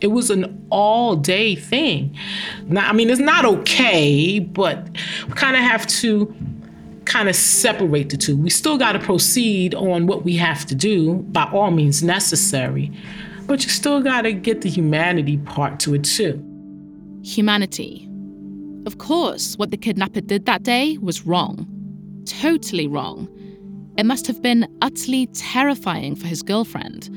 It 0.00 0.08
was 0.08 0.30
an 0.30 0.66
all 0.70 1.14
day 1.14 1.54
thing. 1.54 2.16
Now, 2.64 2.88
I 2.88 2.92
mean, 2.92 3.08
it's 3.08 3.20
not 3.20 3.44
okay, 3.44 4.40
but 4.40 4.88
we 5.26 5.32
kind 5.34 5.56
of 5.56 5.62
have 5.62 5.86
to 5.86 6.34
kind 7.04 7.28
of 7.28 7.36
separate 7.36 8.10
the 8.10 8.16
two. 8.16 8.36
We 8.36 8.50
still 8.50 8.78
got 8.78 8.92
to 8.92 8.98
proceed 8.98 9.74
on 9.74 10.06
what 10.06 10.24
we 10.24 10.36
have 10.36 10.66
to 10.66 10.74
do 10.74 11.14
by 11.14 11.44
all 11.44 11.70
means 11.70 12.02
necessary, 12.02 12.92
but 13.46 13.64
you 13.64 13.70
still 13.70 14.02
got 14.02 14.22
to 14.22 14.32
get 14.32 14.60
the 14.60 14.68
humanity 14.68 15.38
part 15.38 15.80
to 15.80 15.94
it 15.94 16.04
too. 16.04 16.44
Humanity. 17.22 18.07
Of 18.86 18.98
course, 18.98 19.56
what 19.56 19.70
the 19.70 19.76
kidnapper 19.76 20.20
did 20.20 20.46
that 20.46 20.62
day 20.62 20.98
was 20.98 21.26
wrong. 21.26 21.66
Totally 22.26 22.86
wrong. 22.86 23.28
It 23.96 24.06
must 24.06 24.26
have 24.26 24.40
been 24.40 24.66
utterly 24.80 25.26
terrifying 25.28 26.14
for 26.14 26.26
his 26.26 26.42
girlfriend. 26.42 27.10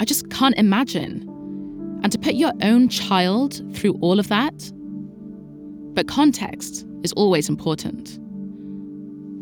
I 0.00 0.04
just 0.04 0.30
can't 0.30 0.56
imagine. 0.56 1.28
And 2.02 2.10
to 2.12 2.18
put 2.18 2.34
your 2.34 2.52
own 2.62 2.88
child 2.88 3.60
through 3.76 3.94
all 4.00 4.18
of 4.18 4.28
that? 4.28 4.72
But 5.94 6.08
context 6.08 6.86
is 7.02 7.12
always 7.12 7.48
important. 7.48 8.18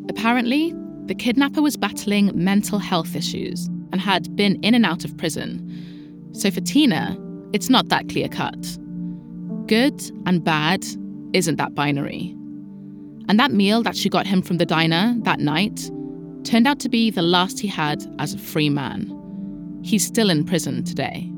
Apparently, 0.08 0.74
the 1.06 1.14
kidnapper 1.14 1.62
was 1.62 1.76
battling 1.76 2.30
mental 2.34 2.78
health 2.78 3.14
issues 3.14 3.66
and 3.92 4.00
had 4.00 4.34
been 4.36 4.62
in 4.62 4.74
and 4.74 4.86
out 4.86 5.04
of 5.04 5.16
prison. 5.16 6.30
So 6.32 6.50
for 6.50 6.60
Tina, 6.60 7.18
it's 7.52 7.68
not 7.68 7.88
that 7.88 8.08
clear 8.08 8.28
cut. 8.28 8.78
Good 9.66 10.00
and 10.26 10.42
bad 10.42 10.84
isn't 11.32 11.56
that 11.56 11.74
binary. 11.74 12.34
And 13.28 13.38
that 13.38 13.52
meal 13.52 13.82
that 13.82 13.96
she 13.96 14.08
got 14.08 14.26
him 14.26 14.42
from 14.42 14.58
the 14.58 14.66
diner 14.66 15.14
that 15.20 15.40
night 15.40 15.90
turned 16.44 16.66
out 16.66 16.80
to 16.80 16.88
be 16.88 17.10
the 17.10 17.22
last 17.22 17.60
he 17.60 17.68
had 17.68 18.04
as 18.18 18.34
a 18.34 18.38
free 18.38 18.70
man. 18.70 19.16
He's 19.82 20.04
still 20.04 20.30
in 20.30 20.44
prison 20.44 20.84
today. 20.84 21.30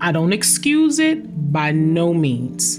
I 0.00 0.12
don't 0.12 0.32
excuse 0.32 0.98
it 0.98 1.52
by 1.52 1.72
no 1.72 2.12
means, 2.12 2.78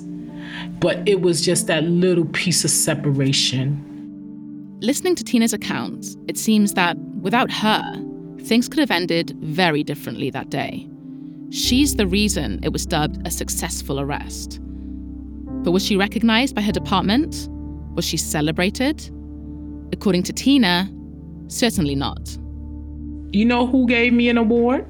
but 0.79 1.07
it 1.07 1.21
was 1.21 1.43
just 1.43 1.67
that 1.67 1.83
little 1.83 2.25
piece 2.25 2.63
of 2.63 2.69
separation. 2.71 3.81
Listening 4.81 5.15
to 5.15 5.23
Tina's 5.23 5.53
account, 5.53 6.05
it 6.27 6.37
seems 6.37 6.73
that 6.73 6.97
without 7.21 7.51
her, 7.51 7.83
things 8.41 8.67
could 8.69 8.79
have 8.79 8.91
ended 8.91 9.31
very 9.39 9.83
differently 9.83 10.29
that 10.29 10.49
day. 10.49 10.87
She's 11.49 11.95
the 11.95 12.07
reason 12.07 12.59
it 12.63 12.73
was 12.73 12.85
dubbed 12.85 13.25
a 13.25 13.31
successful 13.31 13.99
arrest. 13.99 14.59
But 15.65 15.71
was 15.71 15.83
she 15.83 15.97
recognized 15.97 16.55
by 16.55 16.61
her 16.61 16.71
department? 16.71 17.49
Was 17.95 18.05
she 18.05 18.17
celebrated? 18.17 19.09
According 19.91 20.23
to 20.23 20.33
Tina, 20.33 20.87
certainly 21.47 21.95
not. 21.95 22.37
You 23.31 23.45
know 23.45 23.65
who 23.65 23.87
gave 23.87 24.13
me 24.13 24.29
an 24.29 24.37
award? 24.37 24.85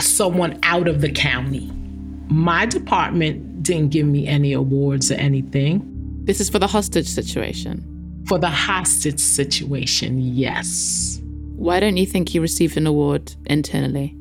someone 0.00 0.58
out 0.62 0.88
of 0.88 1.00
the 1.00 1.10
county. 1.10 1.70
My 2.28 2.66
department 2.66 3.62
didn't 3.62 3.90
give 3.90 4.06
me 4.06 4.26
any 4.26 4.52
awards 4.52 5.10
or 5.10 5.14
anything. 5.14 5.82
This 6.24 6.40
is 6.40 6.50
for 6.50 6.58
the 6.58 6.66
hostage 6.66 7.06
situation. 7.06 7.84
For 8.26 8.38
the 8.38 8.48
hostage 8.48 9.20
situation, 9.20 10.18
yes. 10.20 11.20
Why 11.56 11.80
don't 11.80 11.96
you 11.96 12.06
think 12.06 12.34
you 12.34 12.40
received 12.40 12.76
an 12.76 12.86
award 12.86 13.34
internally? 13.46 14.16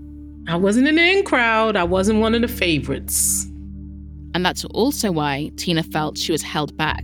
I 0.47 0.57
wasn't 0.57 0.87
in 0.87 0.95
the 0.95 1.01
in 1.01 1.23
crowd. 1.23 1.75
I 1.75 1.83
wasn't 1.85 2.19
one 2.19 2.35
of 2.35 2.41
the 2.41 2.47
favorites. 2.47 3.47
And 4.33 4.45
that's 4.45 4.65
also 4.65 5.11
why 5.11 5.51
Tina 5.57 5.83
felt 5.83 6.17
she 6.17 6.31
was 6.31 6.41
held 6.41 6.75
back, 6.75 7.03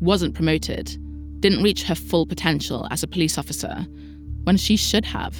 wasn't 0.00 0.34
promoted, 0.34 0.96
didn't 1.40 1.62
reach 1.62 1.84
her 1.84 1.94
full 1.94 2.26
potential 2.26 2.88
as 2.90 3.02
a 3.02 3.06
police 3.06 3.38
officer, 3.38 3.86
when 4.44 4.56
she 4.56 4.76
should 4.76 5.04
have. 5.04 5.36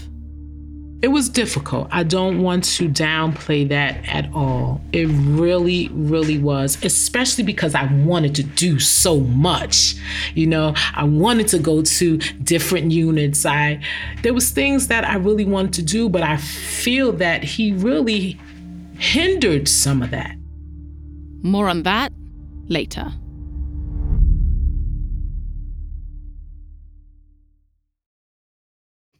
It 1.02 1.08
was 1.08 1.28
difficult. 1.28 1.88
I 1.90 2.04
don't 2.04 2.42
want 2.42 2.64
to 2.64 2.88
downplay 2.88 3.68
that 3.68 4.02
at 4.08 4.32
all. 4.32 4.80
It 4.92 5.06
really, 5.06 5.88
really 5.92 6.38
was, 6.38 6.82
especially 6.82 7.44
because 7.44 7.74
I 7.74 7.84
wanted 8.04 8.34
to 8.36 8.42
do 8.42 8.78
so 8.78 9.20
much. 9.20 9.94
You 10.34 10.46
know, 10.46 10.74
I 10.94 11.04
wanted 11.04 11.48
to 11.48 11.58
go 11.58 11.82
to 11.82 12.16
different 12.42 12.92
units. 12.92 13.44
I 13.44 13.82
there 14.22 14.32
was 14.32 14.50
things 14.50 14.88
that 14.88 15.04
I 15.04 15.16
really 15.16 15.44
wanted 15.44 15.74
to 15.74 15.82
do, 15.82 16.08
but 16.08 16.22
I 16.22 16.38
feel 16.38 17.12
that 17.12 17.44
he 17.44 17.72
really 17.74 18.40
hindered 18.98 19.68
some 19.68 20.02
of 20.02 20.10
that. 20.12 20.34
More 21.46 21.68
on 21.68 21.84
that 21.84 22.12
later. 22.66 23.12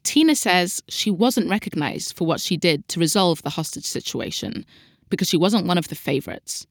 Tina 0.03 0.35
says 0.35 0.83
she 0.89 1.09
wasn't 1.09 1.49
recognized 1.49 2.17
for 2.17 2.27
what 2.27 2.41
she 2.41 2.57
did 2.57 2.85
to 2.89 2.99
resolve 2.99 3.41
the 3.43 3.49
hostage 3.49 3.85
situation 3.85 4.65
because 5.09 5.29
she 5.29 5.37
wasn't 5.37 5.67
one 5.67 5.77
of 5.77 5.87
the 5.87 5.95
favorites. 5.95 6.67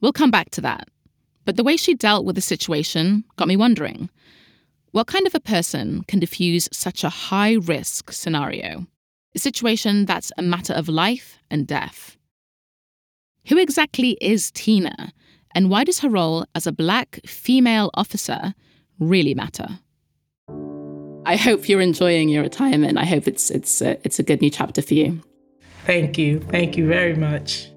We'll 0.00 0.14
come 0.14 0.30
back 0.30 0.48
to 0.52 0.62
that. 0.62 0.88
But 1.44 1.56
the 1.56 1.64
way 1.64 1.76
she 1.76 1.94
dealt 1.94 2.24
with 2.24 2.34
the 2.34 2.40
situation 2.40 3.24
got 3.36 3.48
me 3.48 3.56
wondering 3.56 4.08
what 4.92 5.08
kind 5.08 5.26
of 5.26 5.34
a 5.34 5.40
person 5.40 6.04
can 6.08 6.20
diffuse 6.20 6.70
such 6.72 7.04
a 7.04 7.10
high 7.10 7.52
risk 7.52 8.12
scenario? 8.12 8.86
A 9.34 9.38
situation 9.38 10.06
that's 10.06 10.32
a 10.38 10.42
matter 10.42 10.72
of 10.72 10.88
life 10.88 11.38
and 11.50 11.66
death. 11.66 12.15
Who 13.48 13.58
exactly 13.58 14.18
is 14.20 14.50
Tina, 14.50 15.12
and 15.54 15.70
why 15.70 15.84
does 15.84 16.00
her 16.00 16.08
role 16.08 16.44
as 16.54 16.66
a 16.66 16.72
black 16.72 17.20
female 17.24 17.90
officer 17.94 18.54
really 18.98 19.34
matter? 19.34 19.78
I 21.24 21.36
hope 21.36 21.68
you're 21.68 21.80
enjoying 21.80 22.28
your 22.28 22.42
retirement. 22.42 22.98
I 22.98 23.04
hope 23.04 23.28
it's 23.28 23.50
it's 23.50 23.80
a, 23.80 23.98
it's 24.04 24.18
a 24.18 24.22
good 24.24 24.40
new 24.40 24.50
chapter 24.50 24.82
for 24.82 24.94
you. 24.94 25.20
Thank 25.84 26.18
you. 26.18 26.40
Thank 26.40 26.76
you 26.76 26.88
very 26.88 27.14
much. 27.14 27.70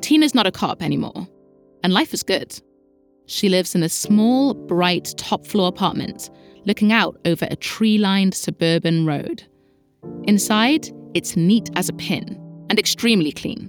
Tina's 0.00 0.34
not 0.34 0.46
a 0.46 0.52
cop 0.52 0.82
anymore, 0.82 1.26
and 1.82 1.92
life 1.92 2.14
is 2.14 2.22
good. 2.22 2.60
She 3.26 3.48
lives 3.48 3.74
in 3.74 3.82
a 3.82 3.88
small, 3.88 4.54
bright 4.54 5.14
top 5.16 5.46
floor 5.46 5.68
apartment 5.68 6.30
looking 6.64 6.92
out 6.92 7.18
over 7.24 7.48
a 7.50 7.56
tree 7.56 7.98
lined 7.98 8.34
suburban 8.34 9.04
road. 9.04 9.42
Inside, 10.24 10.88
it's 11.14 11.36
neat 11.36 11.70
as 11.74 11.88
a 11.88 11.92
pin 11.92 12.38
and 12.70 12.78
extremely 12.78 13.32
clean. 13.32 13.68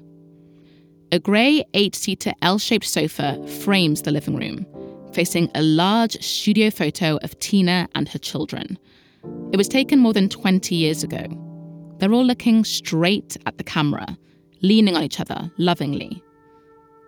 A 1.14 1.20
grey 1.20 1.64
eight 1.76 1.94
seater 1.94 2.34
L 2.42 2.58
shaped 2.58 2.88
sofa 2.88 3.40
frames 3.62 4.02
the 4.02 4.10
living 4.10 4.36
room, 4.36 4.66
facing 5.14 5.48
a 5.54 5.62
large 5.62 6.20
studio 6.24 6.72
photo 6.72 7.20
of 7.22 7.38
Tina 7.38 7.88
and 7.94 8.10
her 8.10 8.18
children, 8.18 8.80
it 9.52 9.58
was 9.58 9.68
taken 9.68 10.00
more 10.00 10.14
than 10.14 10.28
20 10.28 10.74
years 10.74 11.04
ago. 11.04 11.24
They're 12.00 12.14
all 12.14 12.26
looking 12.26 12.64
straight 12.64 13.38
at 13.46 13.60
the 13.60 13.64
camera, 13.64 14.18
leaning 14.64 14.96
on 14.96 15.04
each 15.04 15.20
other 15.20 15.52
lovingly. 15.60 16.24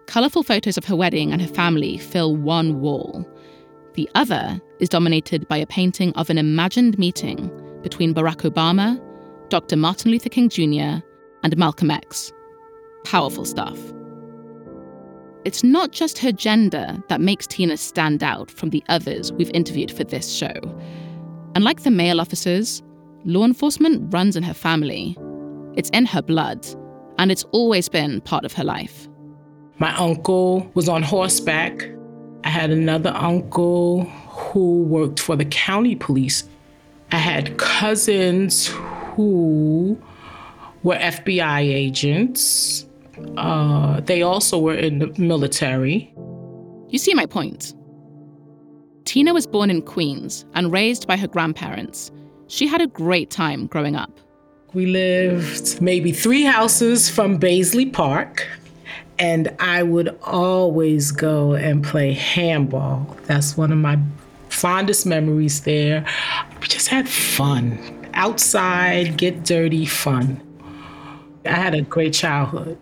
Colourful 0.06 0.44
photos 0.44 0.78
of 0.78 0.86
her 0.86 0.96
wedding 0.96 1.32
and 1.32 1.42
her 1.42 1.48
family 1.48 1.98
fill 1.98 2.38
one 2.38 2.82
wall. 2.82 3.28
The 3.96 4.08
other 4.14 4.62
is 4.80 4.88
dominated 4.88 5.48
by 5.48 5.58
a 5.58 5.66
painting 5.66 6.14
of 6.14 6.30
an 6.30 6.38
imagined 6.38 7.00
meeting 7.00 7.50
between 7.82 8.14
Barack 8.14 8.48
Obama, 8.48 9.02
Dr. 9.50 9.76
Martin 9.76 10.12
Luther 10.12 10.30
King 10.30 10.48
Jr., 10.48 11.04
and 11.42 11.58
Malcolm 11.58 11.90
X. 11.90 12.32
Powerful 13.06 13.46
stuff. 13.46 13.80
It's 15.46 15.64
not 15.64 15.92
just 15.92 16.18
her 16.18 16.32
gender 16.32 16.98
that 17.08 17.22
makes 17.22 17.46
Tina 17.46 17.78
stand 17.78 18.24
out 18.24 18.50
from 18.50 18.72
the 18.72 18.84
others 18.90 19.32
we've 19.32 19.52
interviewed 19.54 19.92
for 19.92 20.04
this 20.04 20.34
show. 20.34 20.56
Unlike 21.54 21.84
the 21.84 21.92
male 21.92 22.20
officers, 22.20 22.82
law 23.26 23.46
enforcement 23.46 24.12
runs 24.12 24.36
in 24.36 24.42
her 24.44 24.56
family. 24.56 25.16
It's 25.76 25.92
in 25.92 26.08
her 26.08 26.24
blood, 26.24 26.66
and 27.20 27.32
it's 27.32 27.44
always 27.52 27.88
been 27.90 28.22
part 28.22 28.44
of 28.44 28.54
her 28.54 28.64
life. 28.64 29.08
My 29.78 29.96
uncle 29.98 30.70
was 30.74 30.90
on 30.90 31.04
horseback. 31.04 31.88
I 32.44 32.50
had 32.50 32.72
another 32.72 33.12
uncle 33.16 34.06
who 34.06 34.84
worked 34.84 35.20
for 35.20 35.36
the 35.36 35.46
county 35.46 35.96
police. 35.96 36.44
I 37.12 37.18
had 37.18 37.58
cousins 37.58 38.68
who 39.14 40.02
were 40.82 40.96
FBI 40.96 41.62
agents. 41.62 42.88
Uh, 43.38 44.02
they 44.02 44.22
also 44.22 44.60
were 44.60 44.76
in 44.76 45.00
the 45.00 45.08
military. 45.18 46.14
You 46.90 46.98
see 47.00 47.14
my 47.14 47.26
point. 47.26 47.74
Tina 49.06 49.34
was 49.34 49.46
born 49.46 49.70
in 49.70 49.82
Queens 49.82 50.46
and 50.54 50.72
raised 50.72 51.08
by 51.08 51.18
her 51.18 51.28
grandparents. 51.28 52.12
She 52.48 52.68
had 52.68 52.82
a 52.82 52.88
great 52.88 53.30
time 53.30 53.68
growing 53.68 53.96
up. 53.96 54.20
We 54.74 54.88
lived 54.88 55.82
maybe 55.82 56.12
three 56.12 56.44
houses 56.44 57.10
from 57.10 57.40
Baisley 57.40 57.92
Park. 57.92 58.48
And 59.18 59.56
I 59.60 59.84
would 59.84 60.18
always 60.24 61.12
go 61.12 61.54
and 61.54 61.84
play 61.84 62.12
handball. 62.12 63.16
That's 63.24 63.56
one 63.56 63.72
of 63.72 63.78
my 63.78 63.98
fondest 64.50 65.06
memories 65.06 65.62
there. 65.62 66.06
We 66.60 66.68
just 66.68 66.90
had 66.90 67.08
fun. 67.08 67.80
Outside, 68.14 69.18
get 69.18 69.46
dirty, 69.46 69.86
fun. 69.86 70.42
I 71.46 71.52
had 71.52 71.76
a 71.76 71.82
great 71.82 72.14
childhood. 72.14 72.78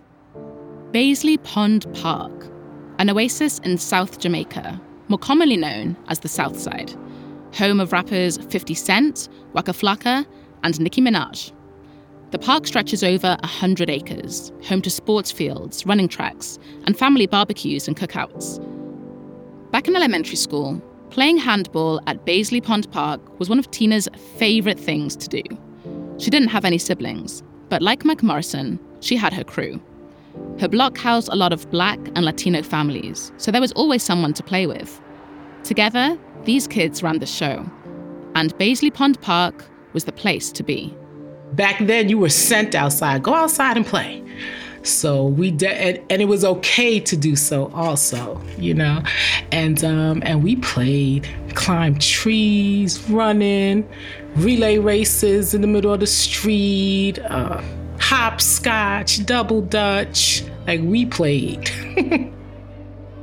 Baisley 0.94 1.42
Pond 1.42 1.88
Park, 1.96 2.32
an 3.00 3.10
oasis 3.10 3.58
in 3.64 3.80
South 3.80 4.20
Jamaica, 4.20 4.80
more 5.08 5.18
commonly 5.18 5.58
known 5.58 5.98
as 6.08 6.20
the 6.20 6.28
South 6.28 6.60
Side, 6.60 6.96
home 7.52 7.80
of 7.80 7.92
rappers 7.92 8.38
50 8.52 8.76
Cent, 8.76 9.28
Waka 9.54 9.72
Flocka, 9.72 10.24
and 10.62 10.80
Nicki 10.80 11.02
Minaj. 11.02 11.52
The 12.30 12.38
park 12.38 12.68
stretches 12.68 13.04
over 13.04 13.38
100 13.40 13.90
acres, 13.90 14.52
home 14.66 14.84
to 14.84 14.92
sports 14.92 15.32
fields, 15.32 15.84
running 15.88 16.08
tracks, 16.08 16.60
and 16.86 16.96
family 16.96 17.26
barbecues 17.26 17.88
and 17.88 17.98
cookouts. 17.98 18.60
Back 19.72 19.88
in 19.88 19.96
elementary 19.96 20.36
school, 20.36 20.80
playing 21.10 21.38
handball 21.38 22.02
at 22.06 22.24
Baisley 22.24 22.62
Pond 22.62 22.92
Park 22.92 23.40
was 23.40 23.50
one 23.50 23.58
of 23.58 23.72
Tina's 23.72 24.08
favourite 24.38 24.80
things 24.80 25.16
to 25.16 25.28
do. 25.28 25.44
She 26.20 26.30
didn't 26.30 26.50
have 26.50 26.66
any 26.66 26.78
siblings, 26.78 27.42
but 27.70 27.82
like 27.82 28.06
Mike 28.06 28.22
Morrison, 28.22 28.80
she 29.00 29.16
had 29.16 29.34
her 29.34 29.44
crew. 29.44 29.82
Her 30.60 30.68
block 30.68 30.98
housed 30.98 31.30
a 31.30 31.36
lot 31.36 31.54
of 31.54 31.70
black 31.72 32.00
and 32.16 32.26
Latino 32.26 32.62
families, 32.62 33.32
so 33.38 33.52
there 33.52 33.62
was 33.62 33.72
always 33.74 34.04
someone 34.04 34.34
to 34.34 34.44
play 34.44 34.68
with. 34.68 35.02
Together, 35.64 36.18
these 36.44 36.68
kids 36.68 37.04
ran 37.04 37.20
the 37.20 37.26
show, 37.26 37.66
and 38.36 38.56
Baisley 38.58 38.94
Pond 38.94 39.20
Park 39.22 39.66
was 39.94 40.06
the 40.06 40.12
place 40.12 40.52
to 40.52 40.64
be. 40.64 40.96
Back 41.54 41.80
then, 41.80 42.10
you 42.10 42.18
were 42.18 42.30
sent 42.30 42.76
outside. 42.76 43.24
Go 43.24 43.34
outside 43.34 43.78
and 43.78 43.86
play. 43.86 44.24
So 44.84 45.28
we 45.28 45.52
de- 45.52 45.70
and, 45.70 46.00
and, 46.12 46.22
it 46.22 46.26
was 46.26 46.44
okay 46.44 47.00
to 47.00 47.16
do 47.16 47.38
so 47.38 47.72
also, 47.74 48.42
you 48.58 48.74
know, 48.74 49.02
and 49.52 49.82
um, 49.84 50.22
and 50.26 50.44
we 50.44 50.58
played, 50.58 51.28
climbed 51.56 52.02
trees, 52.02 53.02
running, 53.10 53.88
relay 54.36 54.80
races 54.80 55.54
in 55.54 55.62
the 55.62 55.68
middle 55.68 55.94
of 55.94 56.02
the 56.02 56.08
street, 56.08 57.18
uh, 57.20 57.62
hopscotch, 58.04 59.26
double 59.26 59.62
dutch, 59.62 60.44
like 60.68 60.82
we 60.82 61.06
played. 61.06 61.72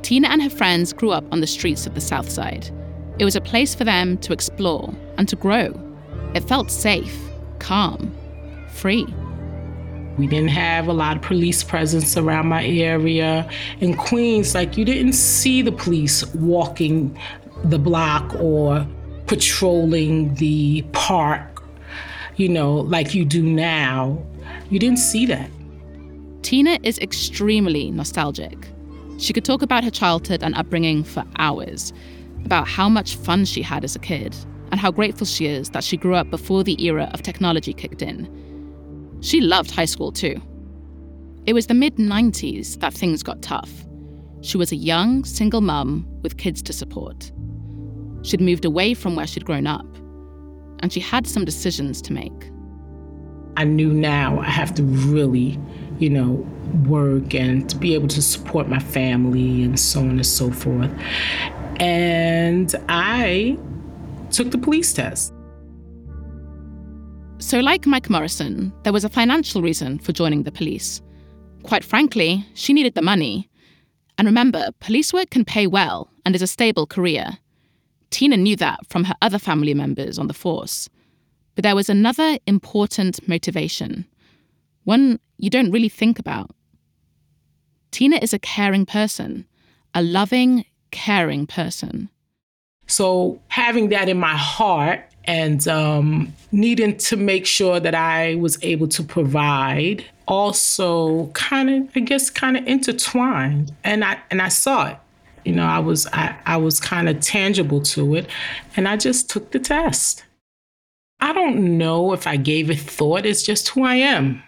Tina 0.01 0.27
and 0.27 0.41
her 0.41 0.49
friends 0.49 0.91
grew 0.91 1.11
up 1.11 1.23
on 1.31 1.39
the 1.39 1.45
streets 1.45 1.85
of 1.85 1.93
the 1.93 2.01
South 2.01 2.27
Side. 2.27 2.71
It 3.19 3.25
was 3.25 3.35
a 3.35 3.41
place 3.41 3.75
for 3.75 3.83
them 3.83 4.17
to 4.17 4.33
explore 4.33 4.91
and 5.19 5.29
to 5.29 5.35
grow. 5.35 5.71
It 6.33 6.41
felt 6.41 6.71
safe, 6.71 7.15
calm, 7.59 8.11
free. 8.71 9.05
We 10.17 10.25
didn't 10.25 10.49
have 10.49 10.87
a 10.87 10.93
lot 10.93 11.15
of 11.15 11.21
police 11.21 11.63
presence 11.63 12.17
around 12.17 12.47
my 12.47 12.65
area. 12.65 13.47
In 13.81 13.95
Queens, 13.95 14.55
like 14.55 14.77
you 14.77 14.83
didn't 14.83 15.13
see 15.13 15.61
the 15.61 15.71
police 15.71 16.25
walking 16.33 17.15
the 17.65 17.77
block 17.77 18.33
or 18.39 18.87
patrolling 19.27 20.33
the 20.35 20.81
park, 20.91 21.63
you 22.37 22.49
know, 22.49 22.77
like 22.77 23.13
you 23.13 23.25
do 23.25 23.43
now. 23.43 24.25
You 24.71 24.79
didn't 24.79 24.99
see 24.99 25.25
that. 25.25 25.51
Tina 26.43 26.79
is 26.81 26.97
extremely 26.99 27.91
nostalgic. 27.91 28.69
She 29.17 29.33
could 29.33 29.43
talk 29.43 29.61
about 29.61 29.83
her 29.83 29.91
childhood 29.91 30.41
and 30.41 30.55
upbringing 30.55 31.03
for 31.03 31.25
hours, 31.37 31.91
about 32.45 32.69
how 32.69 32.87
much 32.87 33.17
fun 33.17 33.43
she 33.43 33.61
had 33.61 33.83
as 33.83 33.97
a 33.97 33.99
kid, 33.99 34.33
and 34.71 34.79
how 34.79 34.89
grateful 34.89 35.27
she 35.27 35.45
is 35.45 35.71
that 35.71 35.83
she 35.83 35.97
grew 35.97 36.15
up 36.15 36.29
before 36.29 36.63
the 36.63 36.81
era 36.81 37.11
of 37.13 37.21
technology 37.21 37.73
kicked 37.73 38.01
in. 38.01 38.29
She 39.19 39.41
loved 39.41 39.71
high 39.71 39.85
school 39.85 40.13
too. 40.13 40.41
It 41.45 41.51
was 41.51 41.67
the 41.67 41.73
mid 41.73 41.97
90s 41.97 42.79
that 42.79 42.93
things 42.93 43.23
got 43.23 43.41
tough. 43.41 43.71
She 44.39 44.57
was 44.57 44.71
a 44.71 44.77
young, 44.77 45.25
single 45.25 45.61
mum 45.61 46.07
with 46.21 46.37
kids 46.37 46.61
to 46.63 46.71
support. 46.71 47.29
She'd 48.23 48.39
moved 48.39 48.63
away 48.63 48.93
from 48.93 49.17
where 49.17 49.27
she'd 49.27 49.45
grown 49.45 49.67
up, 49.67 49.85
and 50.79 50.93
she 50.93 51.01
had 51.01 51.27
some 51.27 51.43
decisions 51.43 52.01
to 52.03 52.13
make. 52.13 52.51
I 53.57 53.63
knew 53.63 53.91
now 53.91 54.39
I 54.39 54.49
have 54.49 54.73
to 54.75 54.83
really, 54.83 55.59
you 55.99 56.09
know, 56.09 56.47
work 56.87 57.33
and 57.35 57.69
to 57.69 57.75
be 57.75 57.93
able 57.93 58.07
to 58.09 58.21
support 58.21 58.69
my 58.69 58.79
family 58.79 59.63
and 59.63 59.79
so 59.79 59.99
on 59.99 60.09
and 60.09 60.25
so 60.25 60.51
forth. 60.51 60.91
And 61.79 62.73
I 62.87 63.57
took 64.31 64.51
the 64.51 64.57
police 64.57 64.93
test. 64.93 65.33
So, 67.39 67.59
like 67.59 67.85
Mike 67.85 68.09
Morrison, 68.09 68.71
there 68.83 68.93
was 68.93 69.03
a 69.03 69.09
financial 69.09 69.61
reason 69.61 69.99
for 69.99 70.13
joining 70.13 70.43
the 70.43 70.51
police. 70.51 71.01
Quite 71.63 71.83
frankly, 71.83 72.45
she 72.53 72.71
needed 72.71 72.95
the 72.95 73.01
money. 73.01 73.49
And 74.17 74.27
remember, 74.27 74.69
police 74.79 75.11
work 75.11 75.31
can 75.31 75.43
pay 75.43 75.67
well 75.67 76.09
and 76.25 76.35
is 76.35 76.41
a 76.41 76.47
stable 76.47 76.85
career. 76.85 77.39
Tina 78.11 78.37
knew 78.37 78.55
that 78.57 78.79
from 78.89 79.05
her 79.05 79.15
other 79.21 79.39
family 79.39 79.73
members 79.73 80.19
on 80.19 80.27
the 80.27 80.33
force. 80.33 80.87
But 81.61 81.67
there 81.67 81.75
was 81.75 81.91
another 81.91 82.39
important 82.47 83.27
motivation, 83.27 84.07
one 84.83 85.19
you 85.37 85.51
don't 85.51 85.69
really 85.69 85.89
think 85.89 86.17
about. 86.17 86.49
Tina 87.91 88.17
is 88.19 88.33
a 88.33 88.39
caring 88.39 88.83
person, 88.83 89.45
a 89.93 90.01
loving, 90.01 90.65
caring 90.89 91.45
person. 91.45 92.09
So, 92.87 93.39
having 93.49 93.89
that 93.89 94.09
in 94.09 94.17
my 94.17 94.35
heart 94.35 95.01
and 95.25 95.67
um, 95.67 96.33
needing 96.51 96.97
to 96.97 97.15
make 97.15 97.45
sure 97.45 97.79
that 97.79 97.93
I 97.93 98.33
was 98.37 98.57
able 98.63 98.87
to 98.87 99.03
provide 99.03 100.03
also 100.27 101.27
kind 101.33 101.69
of 101.69 101.91
I 101.95 101.99
guess 101.99 102.31
kind 102.31 102.57
of 102.57 102.65
intertwined 102.65 103.71
and 103.83 104.03
I 104.03 104.17
and 104.31 104.41
I 104.41 104.47
saw 104.47 104.87
it 104.87 104.97
you 105.45 105.51
know 105.51 105.65
I 105.65 105.77
was 105.77 106.07
I, 106.07 106.35
I 106.47 106.57
was 106.57 106.79
kind 106.79 107.07
of 107.07 107.19
tangible 107.19 107.81
to 107.93 108.15
it 108.15 108.25
and 108.75 108.87
I 108.87 108.97
just 108.97 109.29
took 109.29 109.51
the 109.51 109.59
test 109.59 110.23
I 111.21 111.33
don't 111.33 111.77
know 111.77 112.13
if 112.13 112.27
I 112.27 112.37
gave 112.37 112.69
it 112.69 112.79
thought 112.79 113.25
it's 113.25 113.43
just 113.43 113.69
who 113.69 113.83
I 113.83 113.95
am 113.95 114.43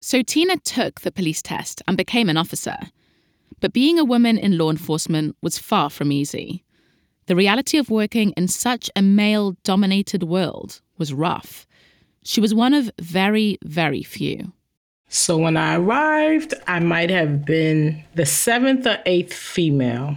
so 0.00 0.22
Tina 0.22 0.56
took 0.58 1.00
the 1.00 1.12
police 1.12 1.42
test 1.42 1.82
and 1.88 1.96
became 1.96 2.28
an 2.28 2.36
officer 2.36 2.76
but 3.60 3.72
being 3.72 3.98
a 3.98 4.04
woman 4.04 4.38
in 4.38 4.58
law 4.58 4.70
enforcement 4.70 5.36
was 5.42 5.58
far 5.58 5.90
from 5.90 6.12
easy 6.12 6.62
the 7.26 7.36
reality 7.36 7.76
of 7.76 7.90
working 7.90 8.32
in 8.36 8.46
such 8.46 8.88
a 8.94 9.02
male 9.02 9.56
dominated 9.64 10.22
world 10.22 10.80
was 10.96 11.12
rough. 11.12 11.66
She 12.22 12.40
was 12.40 12.54
one 12.54 12.72
of 12.72 12.90
very, 13.00 13.58
very 13.64 14.04
few. 14.04 14.52
So 15.08 15.36
when 15.36 15.56
I 15.56 15.76
arrived, 15.76 16.54
I 16.68 16.80
might 16.80 17.10
have 17.10 17.44
been 17.44 18.04
the 18.14 18.26
seventh 18.26 18.86
or 18.86 18.98
eighth 19.06 19.32
female. 19.32 20.16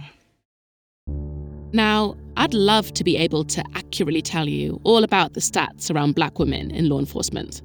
Now, 1.72 2.16
I'd 2.36 2.54
love 2.54 2.92
to 2.94 3.04
be 3.04 3.16
able 3.16 3.44
to 3.44 3.64
accurately 3.74 4.22
tell 4.22 4.48
you 4.48 4.80
all 4.84 5.04
about 5.04 5.34
the 5.34 5.40
stats 5.40 5.94
around 5.94 6.14
black 6.14 6.38
women 6.38 6.70
in 6.70 6.88
law 6.88 6.98
enforcement. 6.98 7.62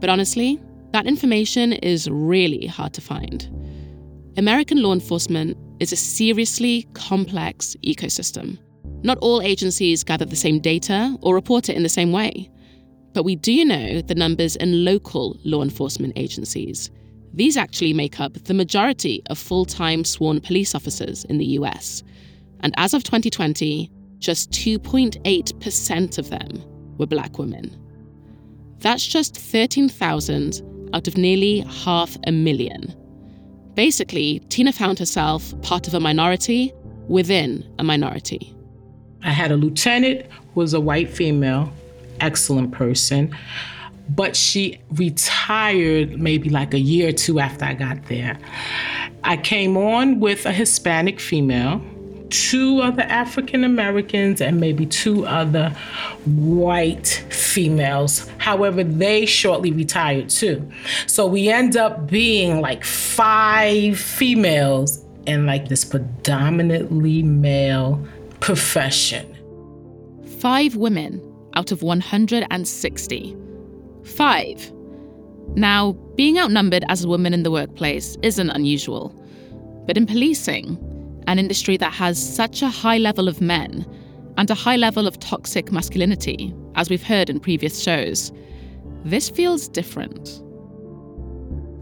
But 0.00 0.10
honestly, 0.10 0.60
that 0.92 1.06
information 1.06 1.72
is 1.72 2.08
really 2.10 2.66
hard 2.66 2.92
to 2.94 3.00
find. 3.00 3.48
American 4.36 4.82
law 4.82 4.92
enforcement 4.92 5.56
is 5.80 5.92
a 5.92 5.96
seriously 5.96 6.86
complex 6.94 7.76
ecosystem. 7.84 8.58
Not 9.02 9.18
all 9.18 9.40
agencies 9.42 10.04
gather 10.04 10.24
the 10.24 10.36
same 10.36 10.60
data 10.60 11.16
or 11.22 11.34
report 11.34 11.68
it 11.68 11.76
in 11.76 11.82
the 11.82 11.88
same 11.88 12.12
way. 12.12 12.50
But 13.12 13.24
we 13.24 13.36
do 13.36 13.64
know 13.64 14.00
the 14.00 14.14
numbers 14.14 14.56
in 14.56 14.84
local 14.84 15.38
law 15.44 15.62
enforcement 15.62 16.12
agencies. 16.16 16.90
These 17.32 17.56
actually 17.56 17.92
make 17.92 18.20
up 18.20 18.34
the 18.34 18.54
majority 18.54 19.22
of 19.30 19.38
full 19.38 19.64
time 19.64 20.04
sworn 20.04 20.40
police 20.40 20.74
officers 20.74 21.24
in 21.24 21.38
the 21.38 21.46
US. 21.60 22.02
And 22.60 22.74
as 22.76 22.94
of 22.94 23.04
2020, 23.04 23.90
just 24.18 24.50
2.8% 24.50 26.18
of 26.18 26.30
them 26.30 26.62
were 26.98 27.06
black 27.06 27.38
women. 27.38 27.76
That's 28.80 29.06
just 29.06 29.36
13,000 29.36 30.62
out 30.94 31.08
of 31.08 31.16
nearly 31.16 31.60
half 31.60 32.16
a 32.26 32.32
million. 32.32 32.94
Basically, 33.74 34.40
Tina 34.48 34.72
found 34.72 34.98
herself 34.98 35.60
part 35.62 35.86
of 35.86 35.94
a 35.94 36.00
minority 36.00 36.72
within 37.08 37.64
a 37.78 37.84
minority. 37.84 38.54
I 39.22 39.30
had 39.30 39.50
a 39.50 39.56
lieutenant 39.56 40.26
who 40.54 40.60
was 40.60 40.74
a 40.74 40.80
white 40.80 41.10
female, 41.10 41.72
excellent 42.20 42.72
person, 42.72 43.36
but 44.10 44.36
she 44.36 44.80
retired 44.92 46.20
maybe 46.20 46.48
like 46.48 46.72
a 46.74 46.78
year 46.78 47.08
or 47.08 47.12
two 47.12 47.40
after 47.40 47.64
I 47.64 47.74
got 47.74 48.06
there. 48.06 48.38
I 49.24 49.36
came 49.36 49.76
on 49.76 50.20
with 50.20 50.46
a 50.46 50.52
Hispanic 50.52 51.20
female, 51.20 51.82
two 52.30 52.80
other 52.80 53.02
African 53.02 53.64
Americans, 53.64 54.40
and 54.40 54.60
maybe 54.60 54.86
two 54.86 55.26
other 55.26 55.70
white 56.24 57.24
females. 57.30 58.28
However, 58.38 58.84
they 58.84 59.26
shortly 59.26 59.72
retired 59.72 60.30
too. 60.30 60.68
So 61.06 61.26
we 61.26 61.48
end 61.48 61.76
up 61.76 62.08
being 62.08 62.60
like 62.60 62.84
five 62.84 63.98
females 63.98 65.04
in 65.26 65.46
like 65.46 65.68
this 65.68 65.84
predominantly 65.84 67.22
male 67.22 68.04
profession. 68.40 69.34
Five 70.38 70.76
women 70.76 71.20
out 71.54 71.72
of 71.72 71.82
160. 71.82 73.36
Five. 74.04 74.72
Now, 75.54 75.92
being 76.14 76.38
outnumbered 76.38 76.84
as 76.88 77.04
a 77.04 77.08
woman 77.08 77.34
in 77.34 77.42
the 77.42 77.50
workplace 77.50 78.16
isn't 78.22 78.50
unusual. 78.50 79.14
But 79.86 79.96
in 79.96 80.06
policing, 80.06 80.76
an 81.28 81.38
industry 81.38 81.76
that 81.76 81.92
has 81.92 82.18
such 82.18 82.62
a 82.62 82.68
high 82.68 82.96
level 82.96 83.28
of 83.28 83.40
men 83.40 83.86
and 84.38 84.50
a 84.50 84.54
high 84.54 84.76
level 84.76 85.06
of 85.06 85.20
toxic 85.20 85.70
masculinity, 85.70 86.54
as 86.74 86.88
we've 86.88 87.02
heard 87.02 87.28
in 87.28 87.38
previous 87.38 87.82
shows, 87.82 88.32
this 89.04 89.28
feels 89.28 89.68
different. 89.68 90.42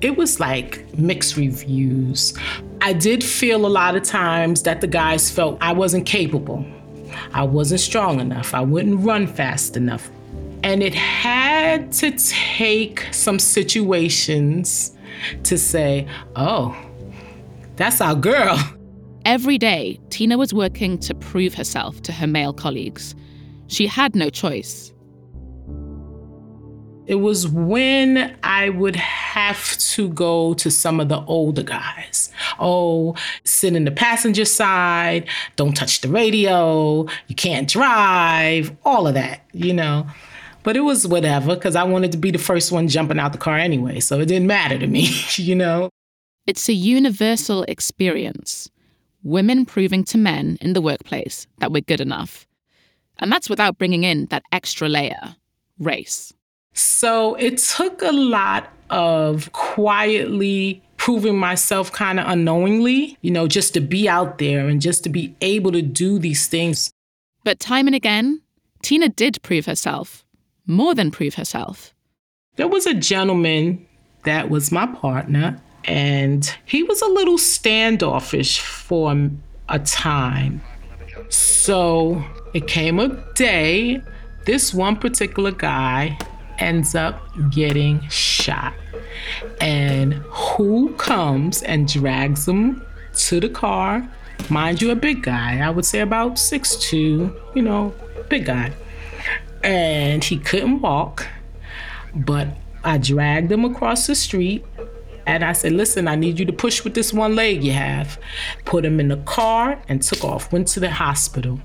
It 0.00 0.16
was 0.16 0.40
like 0.40 0.92
mixed 0.98 1.36
reviews. 1.36 2.36
I 2.80 2.92
did 2.92 3.22
feel 3.22 3.64
a 3.64 3.68
lot 3.68 3.94
of 3.94 4.02
times 4.02 4.62
that 4.64 4.80
the 4.80 4.88
guys 4.88 5.30
felt 5.30 5.58
I 5.60 5.72
wasn't 5.72 6.06
capable. 6.06 6.66
I 7.32 7.44
wasn't 7.44 7.80
strong 7.80 8.18
enough. 8.18 8.52
I 8.52 8.62
wouldn't 8.62 9.04
run 9.04 9.28
fast 9.28 9.76
enough. 9.76 10.10
And 10.64 10.82
it 10.82 10.94
had 10.94 11.92
to 11.92 12.10
take 12.10 13.06
some 13.12 13.38
situations 13.38 14.92
to 15.44 15.56
say, 15.56 16.08
oh, 16.34 16.76
that's 17.76 18.00
our 18.00 18.16
girl. 18.16 18.58
Every 19.26 19.58
day, 19.58 19.98
Tina 20.10 20.38
was 20.38 20.54
working 20.54 20.98
to 20.98 21.12
prove 21.12 21.52
herself 21.52 22.00
to 22.02 22.12
her 22.12 22.28
male 22.28 22.52
colleagues. 22.52 23.16
She 23.66 23.88
had 23.88 24.14
no 24.14 24.30
choice. 24.30 24.92
It 27.06 27.16
was 27.16 27.48
when 27.48 28.36
I 28.44 28.68
would 28.68 28.94
have 28.94 29.76
to 29.78 30.10
go 30.10 30.54
to 30.54 30.70
some 30.70 31.00
of 31.00 31.08
the 31.08 31.24
older 31.24 31.64
guys. 31.64 32.30
Oh, 32.60 33.16
sit 33.42 33.74
in 33.74 33.84
the 33.84 33.90
passenger 33.90 34.44
side, 34.44 35.28
don't 35.56 35.76
touch 35.76 36.02
the 36.02 36.08
radio, 36.08 37.08
you 37.26 37.34
can't 37.34 37.68
drive, 37.68 38.76
all 38.84 39.08
of 39.08 39.14
that, 39.14 39.40
you 39.52 39.74
know. 39.74 40.06
But 40.62 40.76
it 40.76 40.82
was 40.82 41.04
whatever, 41.04 41.56
because 41.56 41.74
I 41.74 41.82
wanted 41.82 42.12
to 42.12 42.18
be 42.18 42.30
the 42.30 42.38
first 42.38 42.70
one 42.70 42.86
jumping 42.86 43.18
out 43.18 43.32
the 43.32 43.38
car 43.38 43.58
anyway, 43.58 43.98
so 43.98 44.20
it 44.20 44.26
didn't 44.26 44.46
matter 44.46 44.78
to 44.78 44.86
me, 44.86 45.10
you 45.34 45.56
know. 45.56 45.90
It's 46.46 46.68
a 46.68 46.74
universal 46.74 47.64
experience. 47.64 48.70
Women 49.26 49.66
proving 49.66 50.04
to 50.04 50.18
men 50.18 50.56
in 50.60 50.72
the 50.72 50.80
workplace 50.80 51.48
that 51.58 51.72
we're 51.72 51.82
good 51.82 52.00
enough. 52.00 52.46
And 53.18 53.32
that's 53.32 53.50
without 53.50 53.76
bringing 53.76 54.04
in 54.04 54.26
that 54.26 54.44
extra 54.52 54.88
layer 54.88 55.34
race. 55.80 56.32
So 56.74 57.34
it 57.34 57.58
took 57.58 58.02
a 58.02 58.12
lot 58.12 58.70
of 58.88 59.50
quietly 59.50 60.80
proving 60.96 61.36
myself 61.36 61.90
kind 61.90 62.20
of 62.20 62.28
unknowingly, 62.28 63.18
you 63.20 63.32
know, 63.32 63.48
just 63.48 63.74
to 63.74 63.80
be 63.80 64.08
out 64.08 64.38
there 64.38 64.68
and 64.68 64.80
just 64.80 65.02
to 65.02 65.10
be 65.10 65.34
able 65.40 65.72
to 65.72 65.82
do 65.82 66.20
these 66.20 66.46
things. 66.46 66.92
But 67.42 67.58
time 67.58 67.88
and 67.88 67.96
again, 67.96 68.42
Tina 68.82 69.08
did 69.08 69.42
prove 69.42 69.66
herself, 69.66 70.24
more 70.66 70.94
than 70.94 71.10
prove 71.10 71.34
herself. 71.34 71.92
There 72.54 72.68
was 72.68 72.86
a 72.86 72.94
gentleman 72.94 73.84
that 74.22 74.50
was 74.50 74.70
my 74.70 74.86
partner, 74.86 75.60
and 75.86 76.52
he 76.64 76.82
was 76.82 77.00
a 77.00 77.06
little 77.06 77.38
standoffish 77.38 78.60
for 78.60 79.30
a 79.68 79.78
time. 79.78 80.60
So 81.28 82.24
it 82.54 82.66
came 82.66 82.98
a 82.98 83.08
day, 83.34 84.02
this 84.44 84.74
one 84.74 84.96
particular 84.96 85.52
guy 85.52 86.18
ends 86.58 86.94
up 86.94 87.20
getting 87.50 88.06
shot. 88.08 88.74
And 89.60 90.14
who 90.14 90.94
comes 90.94 91.62
and 91.62 91.88
drags 91.88 92.46
him 92.48 92.84
to 93.14 93.40
the 93.40 93.48
car? 93.48 94.08
Mind 94.50 94.82
you, 94.82 94.90
a 94.90 94.96
big 94.96 95.22
guy. 95.22 95.60
I 95.60 95.70
would 95.70 95.84
say 95.84 96.00
about 96.00 96.38
six 96.38 96.76
two. 96.76 97.34
you 97.54 97.62
know, 97.62 97.94
big 98.28 98.46
guy. 98.46 98.72
And 99.62 100.22
he 100.22 100.38
couldn't 100.38 100.80
walk, 100.80 101.26
but 102.14 102.48
I 102.84 102.98
dragged 102.98 103.50
him 103.50 103.64
across 103.64 104.06
the 104.06 104.14
street 104.14 104.64
and 105.26 105.44
I 105.44 105.52
said, 105.52 105.72
Listen, 105.72 106.08
I 106.08 106.14
need 106.14 106.38
you 106.38 106.46
to 106.46 106.52
push 106.52 106.84
with 106.84 106.94
this 106.94 107.12
one 107.12 107.34
leg 107.34 107.62
you 107.62 107.72
have. 107.72 108.18
Put 108.64 108.84
him 108.84 109.00
in 109.00 109.08
the 109.08 109.16
car 109.18 109.80
and 109.88 110.00
took 110.02 110.24
off, 110.24 110.52
went 110.52 110.68
to 110.68 110.80
the 110.80 110.90
hospital. 110.90 111.60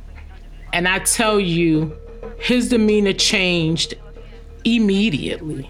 And 0.74 0.88
I 0.88 1.00
tell 1.00 1.40
you, 1.40 1.96
his 2.40 2.70
demeanor 2.70 3.14
changed 3.14 3.94
immediately. 4.64 5.70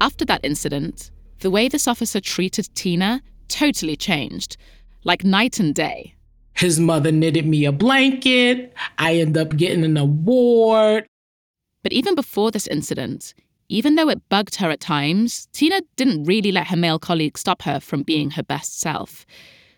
After 0.00 0.24
that 0.26 0.40
incident, 0.42 1.10
the 1.40 1.50
way 1.50 1.68
this 1.68 1.86
officer 1.86 2.20
treated 2.20 2.68
Tina 2.74 3.22
totally 3.48 3.96
changed, 3.96 4.56
like 5.04 5.24
night 5.24 5.60
and 5.60 5.74
day. 5.74 6.14
His 6.54 6.80
mother 6.80 7.12
knitted 7.12 7.46
me 7.46 7.64
a 7.64 7.72
blanket. 7.72 8.74
I 8.98 9.16
end 9.16 9.36
up 9.36 9.56
getting 9.56 9.84
an 9.84 9.96
award. 9.96 11.06
But 11.82 11.92
even 11.92 12.14
before 12.14 12.50
this 12.50 12.66
incident, 12.66 13.34
even 13.68 13.94
though 13.94 14.08
it 14.08 14.28
bugged 14.28 14.56
her 14.56 14.70
at 14.70 14.80
times, 14.80 15.48
Tina 15.52 15.80
didn't 15.96 16.24
really 16.24 16.52
let 16.52 16.68
her 16.68 16.76
male 16.76 16.98
colleagues 16.98 17.40
stop 17.40 17.62
her 17.62 17.80
from 17.80 18.02
being 18.02 18.30
her 18.32 18.42
best 18.42 18.80
self. 18.80 19.26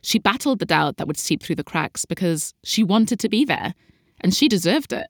She 0.03 0.19
battled 0.19 0.59
the 0.59 0.67
doubt 0.67 0.97
that 0.97 1.07
would 1.07 1.19
seep 1.19 1.43
through 1.43 1.57
the 1.57 1.65
cracks 1.65 2.05
because 2.05 2.55
she 2.65 2.85
wanted 2.85 3.19
to 3.21 3.29
be 3.29 3.45
there, 3.45 3.75
and 4.21 4.35
she 4.35 4.49
deserved 4.49 4.93
it. 4.93 5.07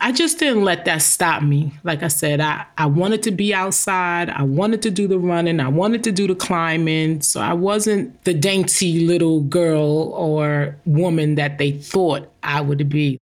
I 0.00 0.12
just 0.12 0.38
didn't 0.38 0.64
let 0.64 0.84
that 0.84 0.98
stop 0.98 1.42
me. 1.42 1.72
Like 1.82 2.02
I 2.02 2.08
said, 2.08 2.40
I, 2.40 2.66
I 2.76 2.86
wanted 2.86 3.22
to 3.22 3.30
be 3.30 3.54
outside. 3.54 4.28
I 4.28 4.42
wanted 4.42 4.82
to 4.82 4.90
do 4.90 5.06
the 5.06 5.18
running. 5.18 5.60
I 5.60 5.68
wanted 5.68 6.04
to 6.04 6.12
do 6.12 6.26
the 6.26 6.34
climbing. 6.34 7.22
So 7.22 7.40
I 7.40 7.54
wasn't 7.54 8.24
the 8.24 8.34
dainty 8.34 9.06
little 9.06 9.40
girl 9.40 10.12
or 10.12 10.76
woman 10.84 11.36
that 11.36 11.58
they 11.58 11.72
thought 11.72 12.30
I 12.42 12.60
would 12.60 12.88
be. 12.88 13.18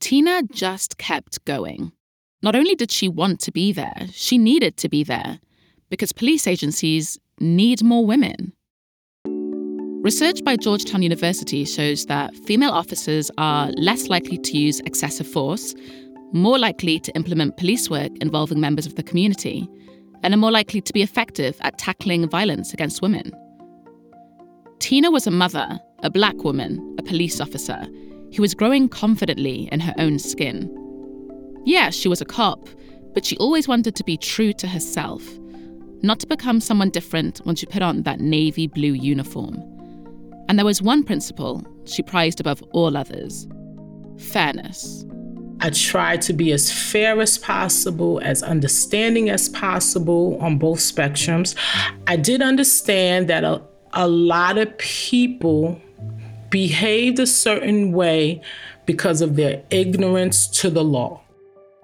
Tina 0.00 0.42
just 0.52 0.96
kept 0.96 1.44
going. 1.44 1.92
Not 2.42 2.54
only 2.54 2.76
did 2.76 2.92
she 2.92 3.08
want 3.08 3.40
to 3.40 3.50
be 3.50 3.72
there, 3.72 4.06
she 4.12 4.38
needed 4.38 4.76
to 4.76 4.88
be 4.88 5.02
there 5.02 5.40
because 5.90 6.12
police 6.12 6.46
agencies 6.46 7.18
need 7.40 7.82
more 7.82 8.06
women. 8.06 8.52
Research 10.04 10.44
by 10.44 10.56
Georgetown 10.56 11.02
University 11.02 11.64
shows 11.64 12.06
that 12.06 12.34
female 12.46 12.70
officers 12.70 13.30
are 13.38 13.72
less 13.72 14.06
likely 14.06 14.38
to 14.38 14.56
use 14.56 14.78
excessive 14.80 15.26
force, 15.26 15.74
more 16.32 16.58
likely 16.58 17.00
to 17.00 17.12
implement 17.16 17.56
police 17.56 17.90
work 17.90 18.12
involving 18.20 18.60
members 18.60 18.86
of 18.86 18.94
the 18.94 19.02
community, 19.02 19.68
and 20.22 20.32
are 20.32 20.38
more 20.38 20.52
likely 20.52 20.80
to 20.80 20.92
be 20.92 21.02
effective 21.02 21.56
at 21.60 21.78
tackling 21.78 22.28
violence 22.28 22.72
against 22.72 23.02
women. 23.02 23.32
Tina 24.78 25.10
was 25.10 25.26
a 25.26 25.32
mother, 25.32 25.80
a 26.04 26.10
black 26.10 26.44
woman, 26.44 26.94
a 26.98 27.02
police 27.02 27.40
officer, 27.40 27.84
who 28.36 28.42
was 28.42 28.54
growing 28.54 28.88
confidently 28.88 29.68
in 29.72 29.80
her 29.80 29.94
own 29.98 30.20
skin. 30.20 30.72
Yeah, 31.68 31.90
she 31.90 32.08
was 32.08 32.22
a 32.22 32.24
cop, 32.24 32.66
but 33.12 33.26
she 33.26 33.36
always 33.36 33.68
wanted 33.68 33.94
to 33.96 34.02
be 34.02 34.16
true 34.16 34.54
to 34.54 34.66
herself, 34.66 35.22
not 36.00 36.18
to 36.20 36.26
become 36.26 36.62
someone 36.62 36.88
different 36.88 37.42
when 37.44 37.56
she 37.56 37.66
put 37.66 37.82
on 37.82 38.04
that 38.04 38.20
navy 38.20 38.66
blue 38.66 38.94
uniform. 38.94 39.62
And 40.48 40.58
there 40.58 40.64
was 40.64 40.80
one 40.80 41.04
principle 41.04 41.62
she 41.84 42.02
prized 42.02 42.40
above 42.40 42.62
all 42.72 42.96
others 42.96 43.46
fairness. 44.16 45.04
I 45.60 45.68
tried 45.68 46.22
to 46.22 46.32
be 46.32 46.52
as 46.52 46.72
fair 46.72 47.20
as 47.20 47.36
possible, 47.36 48.18
as 48.24 48.42
understanding 48.42 49.28
as 49.28 49.50
possible 49.50 50.38
on 50.40 50.56
both 50.56 50.78
spectrums. 50.78 51.54
I 52.06 52.16
did 52.16 52.40
understand 52.40 53.28
that 53.28 53.44
a, 53.44 53.60
a 53.92 54.08
lot 54.08 54.56
of 54.56 54.78
people 54.78 55.78
behaved 56.48 57.18
a 57.18 57.26
certain 57.26 57.92
way 57.92 58.40
because 58.86 59.20
of 59.20 59.36
their 59.36 59.62
ignorance 59.68 60.46
to 60.62 60.70
the 60.70 60.82
law. 60.82 61.20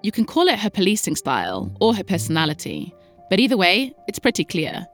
You 0.05 0.11
can 0.11 0.25
call 0.25 0.47
it 0.49 0.59
her 0.59 0.69
policing 0.69 1.15
style 1.15 1.75
or 1.81 1.95
her 1.95 2.03
personality, 2.03 2.93
but 3.27 3.39
either 3.39 3.57
way, 3.57 3.91
it's 4.07 4.19
pretty 4.19 4.45
clear. 4.45 4.85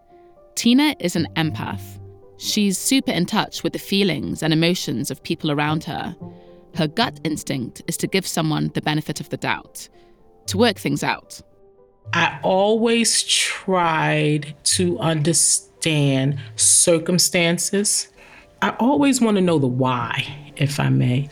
Tina 0.56 0.96
is 1.02 1.18
an 1.18 1.28
empath. 1.36 2.00
She's 2.38 2.78
super 2.78 3.12
in 3.12 3.26
touch 3.26 3.62
with 3.62 3.74
the 3.74 3.80
feelings 3.80 4.42
and 4.42 4.54
emotions 4.54 5.12
of 5.12 5.22
people 5.22 5.52
around 5.52 5.84
her. 5.84 6.16
Her 6.76 6.88
gut 6.88 7.20
instinct 7.26 7.82
is 7.88 7.98
to 7.98 8.08
give 8.08 8.26
someone 8.26 8.72
the 8.74 8.82
benefit 8.82 9.20
of 9.20 9.28
the 9.28 9.36
doubt, 9.36 9.90
to 10.46 10.58
work 10.58 10.78
things 10.78 11.04
out. 11.04 11.42
I 12.14 12.40
always 12.42 13.24
tried 13.24 14.56
to 14.64 14.98
understand 15.00 16.40
circumstances. 16.56 18.08
I 18.62 18.70
always 18.80 19.20
want 19.20 19.36
to 19.36 19.42
know 19.42 19.60
the 19.60 19.68
why, 19.68 20.54
if 20.56 20.80
I 20.80 20.88
may. 20.88 21.30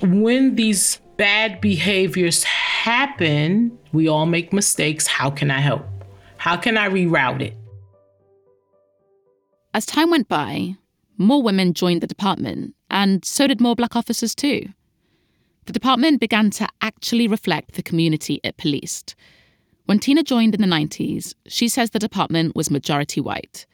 When 0.00 0.54
these 0.54 0.98
bad 1.16 1.60
behaviors 1.60 2.44
happen, 2.44 3.76
we 3.92 4.08
all 4.08 4.26
make 4.26 4.52
mistakes. 4.52 5.06
How 5.06 5.30
can 5.30 5.50
I 5.50 5.60
help? 5.60 5.86
How 6.36 6.56
can 6.56 6.76
I 6.76 6.88
reroute 6.88 7.42
it? 7.42 7.56
As 9.74 9.86
time 9.86 10.10
went 10.10 10.28
by, 10.28 10.76
more 11.18 11.42
women 11.42 11.74
joined 11.74 12.00
the 12.00 12.06
department, 12.06 12.74
and 12.90 13.24
so 13.24 13.46
did 13.46 13.60
more 13.60 13.76
black 13.76 13.96
officers 13.96 14.34
too. 14.34 14.68
The 15.66 15.72
department 15.72 16.20
began 16.20 16.50
to 16.50 16.68
actually 16.80 17.26
reflect 17.26 17.72
the 17.72 17.82
community 17.82 18.40
it 18.44 18.56
policed. 18.56 19.14
When 19.86 19.98
Tina 19.98 20.22
joined 20.22 20.54
in 20.54 20.60
the 20.60 20.66
90s, 20.66 21.34
she 21.46 21.68
says 21.68 21.90
the 21.90 21.98
department 21.98 22.54
was 22.54 22.70
majority 22.70 23.20
white. 23.20 23.66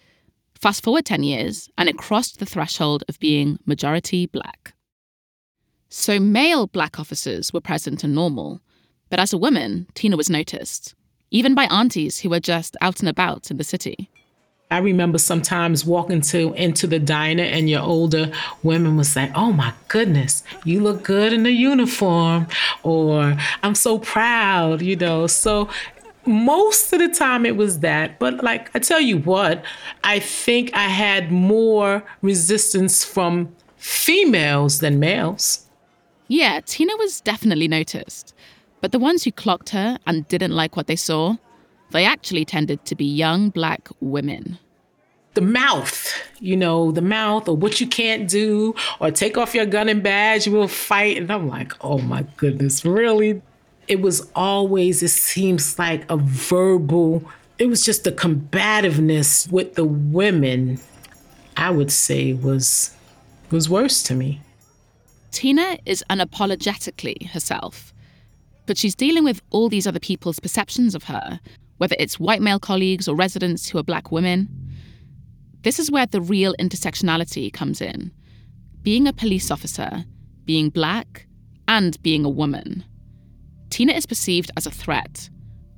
Fast 0.54 0.82
forward 0.82 1.04
10 1.04 1.22
years, 1.22 1.68
and 1.76 1.88
it 1.88 1.98
crossed 1.98 2.38
the 2.38 2.46
threshold 2.46 3.04
of 3.08 3.18
being 3.18 3.58
majority 3.66 4.26
black. 4.26 4.74
So 5.94 6.18
male 6.18 6.68
black 6.68 6.98
officers 6.98 7.52
were 7.52 7.60
present 7.60 8.02
and 8.02 8.14
normal, 8.14 8.62
but 9.10 9.20
as 9.20 9.34
a 9.34 9.38
woman, 9.38 9.86
Tina 9.92 10.16
was 10.16 10.30
noticed, 10.30 10.94
even 11.30 11.54
by 11.54 11.64
aunties 11.64 12.20
who 12.20 12.30
were 12.30 12.40
just 12.40 12.78
out 12.80 13.00
and 13.00 13.10
about 13.10 13.50
in 13.50 13.58
the 13.58 13.62
city. 13.62 14.08
I 14.70 14.78
remember 14.78 15.18
sometimes 15.18 15.84
walking 15.84 16.22
to 16.22 16.54
into 16.54 16.86
the 16.86 16.98
diner 16.98 17.42
and 17.42 17.68
your 17.68 17.82
older 17.82 18.32
women 18.62 18.96
would 18.96 19.04
say, 19.04 19.30
"Oh 19.34 19.52
my 19.52 19.74
goodness, 19.88 20.42
you 20.64 20.80
look 20.80 21.02
good 21.02 21.34
in 21.34 21.42
the 21.42 21.52
uniform," 21.52 22.46
or 22.82 23.36
"I'm 23.62 23.74
so 23.74 23.98
proud," 23.98 24.80
you 24.80 24.96
know. 24.96 25.26
So 25.26 25.68
most 26.24 26.90
of 26.94 27.00
the 27.00 27.08
time 27.10 27.44
it 27.44 27.56
was 27.56 27.80
that, 27.80 28.18
but 28.18 28.42
like 28.42 28.70
I 28.74 28.78
tell 28.78 29.02
you 29.02 29.18
what, 29.18 29.62
I 30.02 30.20
think 30.20 30.70
I 30.72 30.88
had 30.88 31.30
more 31.30 32.02
resistance 32.22 33.04
from 33.04 33.54
females 33.76 34.78
than 34.78 34.98
males. 34.98 35.66
Yeah, 36.32 36.60
Tina 36.64 36.96
was 36.96 37.20
definitely 37.20 37.68
noticed. 37.68 38.34
But 38.80 38.90
the 38.90 38.98
ones 38.98 39.22
who 39.22 39.30
clocked 39.30 39.68
her 39.68 39.98
and 40.06 40.26
didn't 40.28 40.52
like 40.52 40.78
what 40.78 40.86
they 40.86 40.96
saw, 40.96 41.36
they 41.90 42.06
actually 42.06 42.46
tended 42.46 42.86
to 42.86 42.94
be 42.94 43.04
young 43.04 43.50
black 43.50 43.90
women 44.00 44.58
the 45.34 45.40
mouth, 45.40 46.12
you 46.40 46.54
know, 46.54 46.92
the 46.92 47.00
mouth 47.00 47.48
or 47.48 47.56
what 47.56 47.80
you 47.80 47.86
can't 47.86 48.28
do 48.28 48.74
or 49.00 49.10
take 49.10 49.38
off 49.38 49.54
your 49.54 49.64
gun 49.64 49.88
and 49.88 50.02
badge, 50.02 50.46
we'll 50.46 50.68
fight. 50.68 51.16
And 51.16 51.30
I'm 51.32 51.48
like, 51.48 51.72
oh 51.82 51.96
my 51.96 52.26
goodness, 52.36 52.84
really? 52.84 53.40
It 53.88 54.02
was 54.02 54.30
always, 54.36 55.02
it 55.02 55.08
seems 55.08 55.78
like 55.78 56.04
a 56.10 56.18
verbal, 56.18 57.24
it 57.58 57.64
was 57.64 57.82
just 57.82 58.04
the 58.04 58.12
combativeness 58.12 59.50
with 59.50 59.74
the 59.74 59.86
women, 59.86 60.78
I 61.56 61.70
would 61.70 61.90
say 61.90 62.34
was 62.34 62.94
was 63.50 63.70
worse 63.70 64.02
to 64.02 64.14
me. 64.14 64.42
Tina 65.32 65.78
is 65.86 66.04
unapologetically 66.08 67.28
herself, 67.30 67.92
but 68.66 68.78
she's 68.78 68.94
dealing 68.94 69.24
with 69.24 69.42
all 69.50 69.68
these 69.68 69.86
other 69.86 69.98
people's 69.98 70.38
perceptions 70.38 70.94
of 70.94 71.04
her, 71.04 71.40
whether 71.78 71.96
it's 71.98 72.20
white 72.20 72.42
male 72.42 72.60
colleagues 72.60 73.08
or 73.08 73.16
residents 73.16 73.68
who 73.68 73.78
are 73.78 73.82
black 73.82 74.12
women. 74.12 74.48
This 75.62 75.78
is 75.78 75.90
where 75.90 76.06
the 76.06 76.20
real 76.20 76.54
intersectionality 76.60 77.52
comes 77.52 77.80
in 77.80 78.12
being 78.82 79.06
a 79.06 79.12
police 79.12 79.50
officer, 79.50 80.04
being 80.44 80.68
black, 80.68 81.26
and 81.68 82.02
being 82.02 82.24
a 82.24 82.28
woman. 82.28 82.84
Tina 83.70 83.92
is 83.92 84.06
perceived 84.06 84.50
as 84.56 84.66
a 84.66 84.72
threat, 84.72 85.30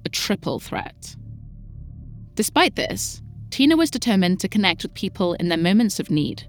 a 0.07 0.09
triple 0.09 0.59
threat. 0.59 1.15
Despite 2.35 2.77
this, 2.77 3.23
Tina 3.51 3.77
was 3.77 3.91
determined 3.91 4.41
to 4.41 4.49
connect 4.49 4.83
with 4.83 4.95
people 4.95 5.35
in 5.35 5.49
their 5.49 5.59
moments 5.59 6.01
of 6.01 6.11
need. 6.11 6.49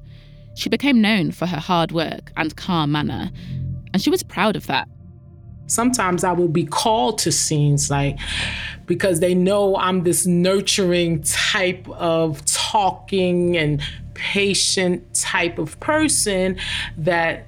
She 0.56 0.70
became 0.70 1.02
known 1.02 1.32
for 1.32 1.46
her 1.46 1.60
hard 1.60 1.92
work 1.92 2.32
and 2.38 2.56
calm 2.56 2.92
manner, 2.92 3.30
and 3.94 4.02
she 4.02 4.10
was 4.10 4.24
proud 4.24 4.56
of 4.56 4.68
that. 4.68 4.88
Sometimes 5.68 6.24
I 6.24 6.32
will 6.32 6.48
be 6.48 6.66
called 6.66 7.18
to 7.20 7.32
scenes 7.32 7.90
like 7.90 8.18
because 8.86 9.20
they 9.20 9.34
know 9.34 9.76
I'm 9.78 10.04
this 10.04 10.26
nurturing 10.26 11.24
type 11.24 11.88
of 11.90 12.46
talking 12.46 13.58
and 13.58 13.82
patient 14.14 15.14
type 15.14 15.58
of 15.58 15.80
person 15.80 16.58
that 16.98 17.48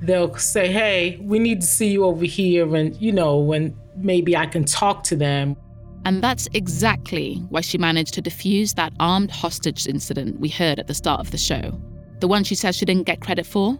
they'll 0.00 0.34
say, 0.36 0.70
"Hey, 0.70 1.18
we 1.22 1.38
need 1.38 1.60
to 1.60 1.66
see 1.66 1.92
you 1.92 2.04
over 2.04 2.24
here," 2.24 2.74
and 2.74 3.00
you 3.00 3.12
know, 3.12 3.38
when 3.38 3.74
maybe 3.96 4.36
I 4.36 4.46
can 4.46 4.64
talk 4.64 5.04
to 5.04 5.16
them. 5.16 5.56
And 6.04 6.22
that's 6.22 6.48
exactly 6.52 7.36
why 7.48 7.60
she 7.60 7.78
managed 7.78 8.14
to 8.14 8.22
defuse 8.22 8.74
that 8.74 8.92
armed 8.98 9.30
hostage 9.30 9.86
incident 9.86 10.40
we 10.40 10.48
heard 10.48 10.80
at 10.80 10.88
the 10.88 10.94
start 10.94 11.20
of 11.20 11.30
the 11.30 11.38
show. 11.38 11.80
The 12.22 12.28
one 12.28 12.44
she 12.44 12.54
says 12.54 12.76
she 12.76 12.84
didn't 12.84 13.02
get 13.02 13.20
credit 13.20 13.44
for? 13.44 13.76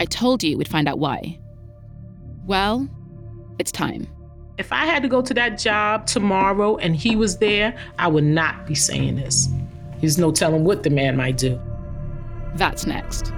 I 0.00 0.04
told 0.04 0.42
you 0.42 0.58
we'd 0.58 0.68
find 0.68 0.86
out 0.86 0.98
why. 0.98 1.38
Well, 2.44 2.86
it's 3.58 3.72
time. 3.72 4.06
If 4.58 4.70
I 4.70 4.84
had 4.84 5.02
to 5.02 5.08
go 5.08 5.22
to 5.22 5.32
that 5.32 5.58
job 5.58 6.06
tomorrow 6.06 6.76
and 6.76 6.94
he 6.94 7.16
was 7.16 7.38
there, 7.38 7.74
I 7.98 8.08
would 8.08 8.24
not 8.24 8.66
be 8.66 8.74
saying 8.74 9.16
this. 9.16 9.48
There's 9.98 10.18
no 10.18 10.30
telling 10.30 10.64
what 10.64 10.82
the 10.82 10.90
man 10.90 11.16
might 11.16 11.38
do. 11.38 11.58
That's 12.56 12.84
next. 12.84 13.32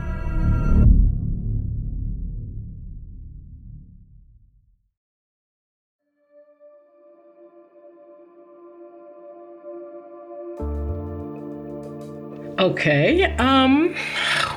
Okay, 12.63 13.25
um, 13.39 13.93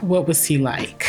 what 0.01 0.27
was 0.27 0.45
he 0.45 0.59
like? 0.59 1.07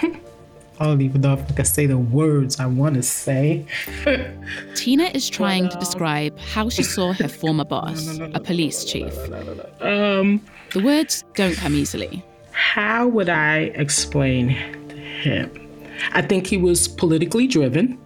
I 0.00 0.84
don't 0.84 1.00
even 1.00 1.22
know 1.22 1.32
if 1.32 1.50
I 1.50 1.54
can 1.54 1.64
say 1.64 1.86
the 1.86 1.98
words 1.98 2.60
I 2.60 2.66
want 2.66 2.94
to 2.94 3.02
say. 3.02 3.66
Tina 4.76 5.06
is 5.12 5.28
trying 5.28 5.68
to 5.70 5.76
describe 5.78 6.38
how 6.38 6.68
she 6.68 6.84
saw 6.84 7.12
her 7.14 7.26
former 7.26 7.64
boss, 7.64 8.16
a 8.32 8.38
police 8.38 8.84
chief. 8.84 9.12
Um, 9.80 10.40
the 10.72 10.84
words 10.84 11.24
don't 11.34 11.56
come 11.56 11.74
easily. 11.74 12.24
How 12.52 13.08
would 13.08 13.28
I 13.28 13.72
explain 13.74 14.50
him? 14.50 15.50
I 16.12 16.22
think 16.22 16.46
he 16.46 16.58
was 16.58 16.86
politically 16.86 17.48
driven. 17.48 17.98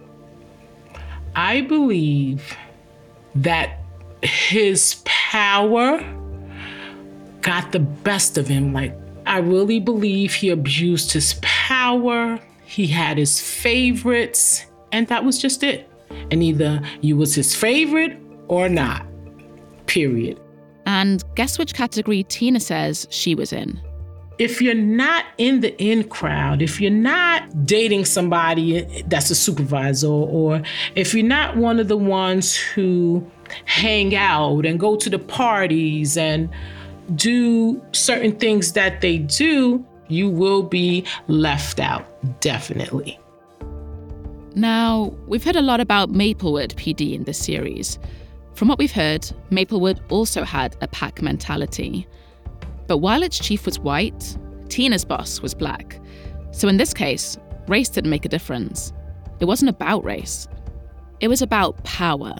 I 1.35 1.61
believe 1.61 2.57
that 3.35 3.81
his 4.23 4.95
power 5.05 6.03
got 7.47 7.71
the 7.71 7.79
best 7.79 8.37
of 8.37 8.47
him. 8.47 8.73
Like, 8.73 8.95
I 9.25 9.39
really 9.39 9.79
believe 9.79 10.35
he 10.35 10.51
abused 10.51 11.13
his 11.13 11.39
power 11.41 12.39
he 12.67 12.85
had 12.85 13.17
his 13.17 13.39
favorites, 13.39 14.65
and 14.91 15.07
that 15.07 15.23
was 15.23 15.41
just 15.41 15.63
it. 15.63 15.89
And 16.31 16.43
either 16.43 16.81
you 16.99 17.15
was 17.15 17.33
his 17.33 17.55
favorite 17.55 18.19
or 18.49 18.67
not. 18.67 19.05
Period. 19.85 20.39
And 20.85 21.23
guess 21.35 21.57
which 21.57 21.73
category 21.73 22.23
Tina 22.23 22.59
says 22.59 23.07
she 23.09 23.35
was 23.35 23.53
in? 23.53 23.81
If 24.37 24.61
you're 24.61 24.75
not 24.75 25.25
in 25.37 25.61
the 25.61 25.75
in 25.81 26.09
crowd, 26.09 26.61
if 26.61 26.79
you're 26.79 26.91
not 26.91 27.65
dating 27.65 28.03
somebody 28.03 29.03
that's 29.07 29.29
a 29.31 29.35
supervisor, 29.35 30.07
or 30.07 30.61
if 30.95 31.13
you're 31.13 31.25
not 31.25 31.55
one 31.55 31.79
of 31.79 31.87
the 31.87 31.97
ones 31.97 32.55
who 32.55 33.25
hang 33.63 34.13
out 34.13 34.65
and 34.65 34.77
go 34.77 34.97
to 34.97 35.09
the 35.09 35.19
parties 35.19 36.17
and 36.17 36.49
do 37.15 37.81
certain 37.93 38.35
things 38.37 38.73
that 38.73 39.01
they 39.01 39.19
do, 39.19 39.85
you 40.07 40.29
will 40.29 40.63
be 40.63 41.05
left 41.27 41.79
out, 41.79 42.05
definitely. 42.41 43.19
Now, 44.55 45.13
we've 45.27 45.43
heard 45.43 45.55
a 45.55 45.61
lot 45.61 45.79
about 45.79 46.09
Maplewood 46.09 46.75
PD 46.75 47.13
in 47.13 47.23
this 47.25 47.37
series. 47.37 47.99
From 48.55 48.67
what 48.67 48.79
we've 48.79 48.91
heard, 48.91 49.29
Maplewood 49.51 50.01
also 50.09 50.43
had 50.43 50.75
a 50.81 50.87
pack 50.87 51.21
mentality. 51.21 52.07
But 52.87 52.97
while 52.97 53.21
its 53.21 53.37
chief 53.37 53.65
was 53.65 53.79
white, 53.79 54.37
Tina's 54.69 55.05
boss 55.05 55.41
was 55.41 55.53
black. 55.53 55.99
So 56.51 56.67
in 56.67 56.77
this 56.77 56.93
case, 56.93 57.37
race 57.67 57.89
didn't 57.89 58.09
make 58.09 58.25
a 58.25 58.29
difference. 58.29 58.93
It 59.39 59.45
wasn't 59.45 59.69
about 59.69 60.03
race, 60.03 60.47
it 61.19 61.27
was 61.27 61.41
about 61.41 61.83
power. 61.83 62.35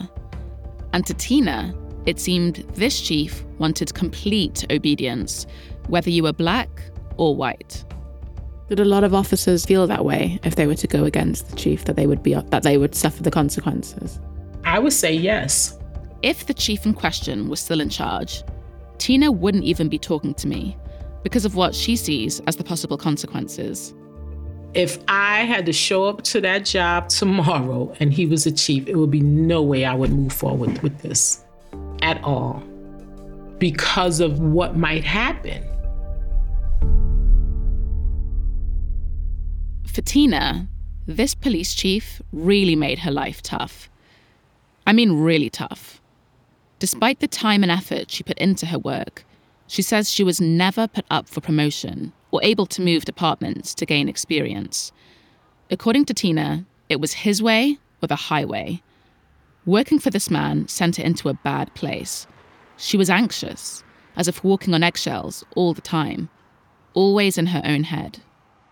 And 0.93 1.05
to 1.05 1.13
Tina, 1.13 1.75
it 2.07 2.21
seemed 2.21 2.55
this 2.73 3.01
chief 3.01 3.43
wanted 3.59 3.93
complete 3.93 4.65
obedience, 4.71 5.45
whether 5.87 6.09
you 6.09 6.23
were 6.23 6.31
black 6.31 6.69
or 7.17 7.35
white. 7.35 7.83
Did 8.69 8.79
a 8.79 8.85
lot 8.85 9.03
of 9.03 9.13
officers 9.13 9.65
feel 9.65 9.85
that 9.87 10.05
way 10.05 10.39
if 10.43 10.55
they 10.55 10.67
were 10.67 10.75
to 10.75 10.87
go 10.87 11.03
against 11.03 11.49
the 11.49 11.55
chief 11.57 11.83
that 11.83 11.97
they 11.97 12.07
would 12.07 12.23
be 12.23 12.33
that 12.33 12.63
they 12.63 12.77
would 12.77 12.95
suffer 12.95 13.21
the 13.21 13.31
consequences? 13.31 14.19
I 14.63 14.79
would 14.79 14.93
say 14.93 15.13
yes. 15.13 15.77
If 16.21 16.47
the 16.47 16.53
chief 16.53 16.85
in 16.85 16.93
question 16.93 17.49
was 17.49 17.59
still 17.59 17.81
in 17.81 17.89
charge, 17.89 18.41
Tina 18.99 19.29
wouldn't 19.29 19.65
even 19.65 19.89
be 19.89 19.99
talking 19.99 20.33
to 20.35 20.47
me 20.47 20.77
because 21.23 21.43
of 21.43 21.55
what 21.55 21.75
she 21.75 21.97
sees 21.97 22.39
as 22.47 22.55
the 22.55 22.63
possible 22.63 22.97
consequences. 22.97 23.93
If 24.73 24.97
I 25.09 25.43
had 25.43 25.65
to 25.65 25.73
show 25.73 26.05
up 26.05 26.23
to 26.23 26.41
that 26.41 26.65
job 26.65 27.09
tomorrow 27.09 27.93
and 27.99 28.13
he 28.13 28.25
was 28.25 28.45
a 28.45 28.51
chief, 28.51 28.87
it 28.87 28.95
would 28.95 29.11
be 29.11 29.21
no 29.21 29.61
way 29.61 29.83
I 29.83 29.93
would 29.93 30.11
move 30.11 30.31
forward 30.31 30.81
with 30.81 30.97
this 30.99 31.43
at 32.01 32.23
all 32.23 32.63
because 33.59 34.19
of 34.19 34.39
what 34.39 34.75
might 34.75 35.03
happen. 35.03 35.63
For 39.85 40.01
Tina, 40.01 40.67
this 41.07 41.33
police 41.33 41.73
chief 41.73 42.21
really 42.31 42.75
made 42.75 42.99
her 42.99 43.11
life 43.11 43.41
tough. 43.41 43.89
I 44.85 44.93
mean, 44.93 45.19
really 45.19 45.49
tough. 45.49 46.01
Despite 46.79 47.19
the 47.19 47.27
time 47.27 47.63
and 47.63 47.71
effort 47.71 48.11
she 48.11 48.23
put 48.23 48.37
into 48.37 48.67
her 48.67 48.77
work, 48.77 49.25
she 49.67 49.81
says 49.81 50.11
she 50.11 50.23
was 50.23 50.39
never 50.39 50.87
put 50.87 51.05
up 51.09 51.27
for 51.27 51.41
promotion 51.41 52.13
or 52.31 52.39
able 52.43 52.65
to 52.67 52.81
move 52.81 53.05
departments 53.05 53.73
to 53.75 53.85
gain 53.85 54.07
experience. 54.07 54.91
According 55.71 56.05
to 56.05 56.13
Tina, 56.13 56.65
it 56.89 57.01
was 57.01 57.13
his 57.13 57.41
way 57.41 57.77
or 58.01 58.07
the 58.07 58.15
highway. 58.15 58.81
Working 59.67 59.99
for 59.99 60.09
this 60.09 60.31
man 60.31 60.65
sent 60.69 60.95
her 60.95 61.03
into 61.03 61.27
a 61.27 61.33
bad 61.33 61.75
place. 61.75 62.25
She 62.77 62.95
was 62.95 63.09
anxious, 63.09 63.83
as 64.15 64.29
if 64.29 64.41
walking 64.41 64.73
on 64.73 64.81
eggshells 64.81 65.43
all 65.57 65.73
the 65.73 65.81
time, 65.81 66.29
always 66.93 67.37
in 67.37 67.47
her 67.47 67.61
own 67.65 67.83
head. 67.83 68.19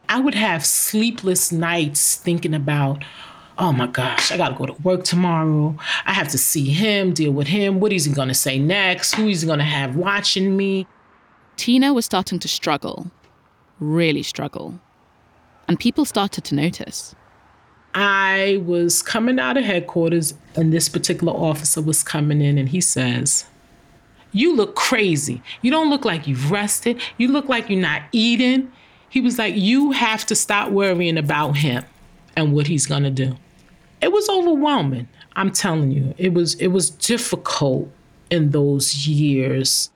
I 0.07 0.21
would 0.21 0.35
have 0.35 0.65
sleepless 0.65 1.51
nights 1.51 2.15
thinking 2.15 2.53
about 2.53 3.03
oh 3.57 3.73
my 3.73 3.87
gosh, 3.87 4.31
I 4.31 4.37
gotta 4.37 4.55
go 4.55 4.65
to 4.65 4.81
work 4.83 5.03
tomorrow. 5.03 5.77
I 6.05 6.13
have 6.13 6.29
to 6.29 6.37
see 6.37 6.69
him, 6.69 7.13
deal 7.13 7.31
with 7.31 7.47
him. 7.47 7.81
What 7.81 7.91
is 7.91 8.05
he 8.05 8.13
gonna 8.13 8.33
say 8.33 8.57
next? 8.57 9.15
Who 9.15 9.27
is 9.27 9.41
he 9.41 9.47
gonna 9.47 9.65
have 9.65 9.97
watching 9.97 10.55
me? 10.55 10.87
Tina 11.57 11.93
was 11.93 12.05
starting 12.05 12.39
to 12.39 12.47
struggle, 12.47 13.11
really 13.81 14.23
struggle. 14.23 14.79
And 15.67 15.77
people 15.77 16.05
started 16.05 16.45
to 16.45 16.55
notice. 16.55 17.15
I 17.95 18.61
was 18.65 19.01
coming 19.01 19.39
out 19.39 19.55
of 19.55 19.63
headquarters, 19.63 20.33
and 20.53 20.73
this 20.73 20.89
particular 20.89 21.31
officer 21.31 21.81
was 21.81 22.03
coming 22.03 22.41
in, 22.41 22.57
and 22.57 22.67
he 22.67 22.81
says, 22.81 23.45
You 24.33 24.53
look 24.53 24.75
crazy. 24.75 25.41
You 25.61 25.71
don't 25.71 25.89
look 25.89 26.03
like 26.03 26.27
you've 26.27 26.51
rested. 26.51 27.01
You 27.17 27.29
look 27.29 27.47
like 27.47 27.69
you're 27.69 27.79
not 27.79 28.03
eating. 28.11 28.69
He 29.09 29.21
was 29.21 29.39
like, 29.39 29.55
You 29.55 29.91
have 29.91 30.25
to 30.25 30.35
stop 30.35 30.71
worrying 30.71 31.17
about 31.17 31.55
him 31.55 31.85
and 32.35 32.53
what 32.53 32.67
he's 32.67 32.85
gonna 32.85 33.11
do. 33.11 33.37
It 34.01 34.11
was 34.11 34.27
overwhelming. 34.29 35.07
I'm 35.37 35.51
telling 35.51 35.91
you, 35.91 36.13
it 36.17 36.33
was 36.33 36.55
it 36.55 36.67
was 36.67 36.89
difficult 36.89 37.89
in 38.29 38.51
those 38.51 39.07
years. 39.07 39.89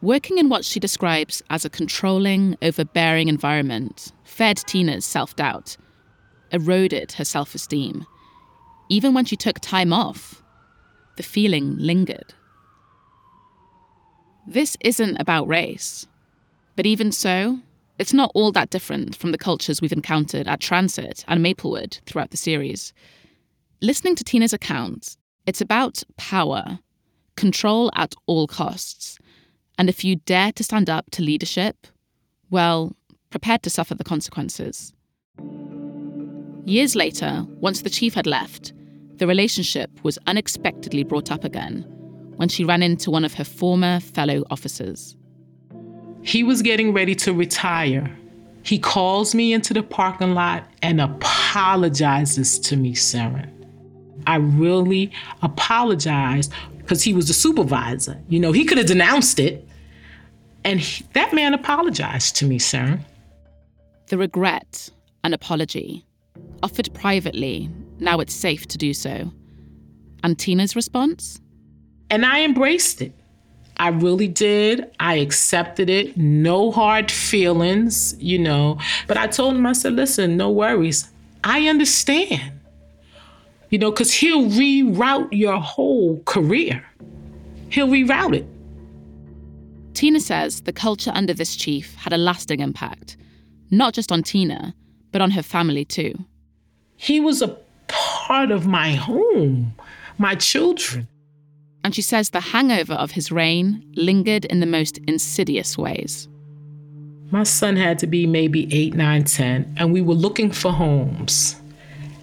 Working 0.00 0.38
in 0.38 0.48
what 0.48 0.64
she 0.64 0.78
describes 0.78 1.42
as 1.50 1.64
a 1.64 1.70
controlling, 1.70 2.56
overbearing 2.62 3.26
environment 3.26 4.12
fed 4.22 4.56
Tina's 4.56 5.04
self 5.04 5.34
doubt 5.34 5.76
eroded 6.52 7.12
her 7.12 7.24
self 7.24 7.54
esteem. 7.54 8.06
Even 8.88 9.14
when 9.14 9.24
she 9.24 9.36
took 9.36 9.60
time 9.60 9.92
off, 9.92 10.42
the 11.16 11.22
feeling 11.22 11.76
lingered. 11.78 12.34
This 14.46 14.76
isn't 14.80 15.20
about 15.20 15.48
race. 15.48 16.06
But 16.74 16.86
even 16.86 17.12
so, 17.12 17.58
it's 17.98 18.14
not 18.14 18.30
all 18.34 18.52
that 18.52 18.70
different 18.70 19.16
from 19.16 19.32
the 19.32 19.38
cultures 19.38 19.82
we've 19.82 19.92
encountered 19.92 20.46
at 20.46 20.60
Transit 20.60 21.24
and 21.26 21.42
Maplewood 21.42 21.98
throughout 22.06 22.30
the 22.30 22.36
series. 22.36 22.92
Listening 23.82 24.14
to 24.14 24.24
Tina's 24.24 24.52
account, 24.52 25.16
it's 25.46 25.60
about 25.60 26.02
power, 26.16 26.78
control 27.36 27.90
at 27.94 28.14
all 28.26 28.46
costs. 28.46 29.18
And 29.76 29.88
if 29.88 30.04
you 30.04 30.16
dare 30.16 30.52
to 30.52 30.64
stand 30.64 30.88
up 30.88 31.10
to 31.10 31.22
leadership, 31.22 31.86
well, 32.50 32.96
prepared 33.30 33.62
to 33.64 33.70
suffer 33.70 33.94
the 33.94 34.04
consequences. 34.04 34.92
Years 36.68 36.94
later, 36.94 37.46
once 37.60 37.80
the 37.80 37.88
chief 37.88 38.12
had 38.12 38.26
left, 38.26 38.74
the 39.16 39.26
relationship 39.26 39.90
was 40.02 40.18
unexpectedly 40.26 41.02
brought 41.02 41.32
up 41.32 41.42
again 41.42 41.86
when 42.36 42.50
she 42.50 42.62
ran 42.62 42.82
into 42.82 43.10
one 43.10 43.24
of 43.24 43.32
her 43.32 43.42
former 43.42 44.00
fellow 44.00 44.44
officers. 44.50 45.16
He 46.20 46.42
was 46.42 46.60
getting 46.60 46.92
ready 46.92 47.14
to 47.14 47.32
retire. 47.32 48.14
He 48.64 48.78
calls 48.78 49.34
me 49.34 49.54
into 49.54 49.72
the 49.72 49.82
parking 49.82 50.34
lot 50.34 50.68
and 50.82 51.00
apologizes 51.00 52.58
to 52.58 52.76
me, 52.76 52.92
Seren. 52.92 53.50
I 54.26 54.36
really 54.36 55.10
apologized 55.40 56.52
because 56.76 57.02
he 57.02 57.14
was 57.14 57.28
the 57.28 57.32
supervisor. 57.32 58.20
You 58.28 58.40
know, 58.40 58.52
he 58.52 58.66
could 58.66 58.76
have 58.76 58.88
denounced 58.88 59.40
it. 59.40 59.66
And 60.64 60.80
he, 60.80 61.02
that 61.14 61.32
man 61.32 61.54
apologized 61.54 62.36
to 62.36 62.44
me, 62.44 62.58
Seren. 62.58 63.00
The 64.08 64.18
regret, 64.18 64.90
an 65.24 65.32
apology, 65.32 66.04
offered 66.62 66.92
privately, 66.94 67.70
now 67.98 68.20
it's 68.20 68.34
safe 68.34 68.66
to 68.68 68.78
do 68.78 68.94
so. 68.94 69.32
And 70.22 70.38
Tina's 70.38 70.74
response? 70.74 71.40
And 72.10 72.24
I 72.24 72.42
embraced 72.42 73.02
it. 73.02 73.12
I 73.76 73.88
really 73.88 74.26
did. 74.26 74.90
I 74.98 75.16
accepted 75.16 75.88
it. 75.88 76.16
No 76.16 76.70
hard 76.72 77.10
feelings, 77.10 78.16
you 78.18 78.38
know. 78.38 78.78
But 79.06 79.16
I 79.16 79.28
told 79.28 79.54
him, 79.54 79.66
I 79.66 79.72
said, 79.72 79.92
listen, 79.92 80.36
no 80.36 80.50
worries. 80.50 81.08
I 81.44 81.68
understand. 81.68 82.60
You 83.70 83.78
know, 83.78 83.90
because 83.90 84.12
he'll 84.12 84.48
reroute 84.48 85.28
your 85.30 85.60
whole 85.60 86.20
career, 86.24 86.84
he'll 87.70 87.88
reroute 87.88 88.36
it. 88.36 88.46
Tina 89.94 90.20
says 90.20 90.62
the 90.62 90.72
culture 90.72 91.12
under 91.14 91.34
this 91.34 91.54
chief 91.54 91.94
had 91.96 92.12
a 92.12 92.16
lasting 92.16 92.60
impact, 92.60 93.16
not 93.70 93.94
just 93.94 94.10
on 94.10 94.22
Tina, 94.22 94.74
but 95.12 95.20
on 95.20 95.32
her 95.32 95.42
family 95.42 95.84
too. 95.84 96.14
He 97.00 97.20
was 97.20 97.42
a 97.42 97.56
part 97.86 98.50
of 98.50 98.66
my 98.66 98.90
home, 98.90 99.72
my 100.18 100.34
children. 100.34 101.06
And 101.84 101.94
she 101.94 102.02
says 102.02 102.30
the 102.30 102.40
hangover 102.40 102.94
of 102.94 103.12
his 103.12 103.30
reign 103.30 103.84
lingered 103.94 104.44
in 104.46 104.58
the 104.58 104.66
most 104.66 104.98
insidious 105.06 105.78
ways. 105.78 106.28
My 107.30 107.44
son 107.44 107.76
had 107.76 108.00
to 108.00 108.08
be 108.08 108.26
maybe 108.26 108.68
eight, 108.74 108.94
nine, 108.94 109.22
ten, 109.24 109.72
and 109.78 109.92
we 109.92 110.02
were 110.02 110.14
looking 110.14 110.50
for 110.50 110.72
homes. 110.72 111.54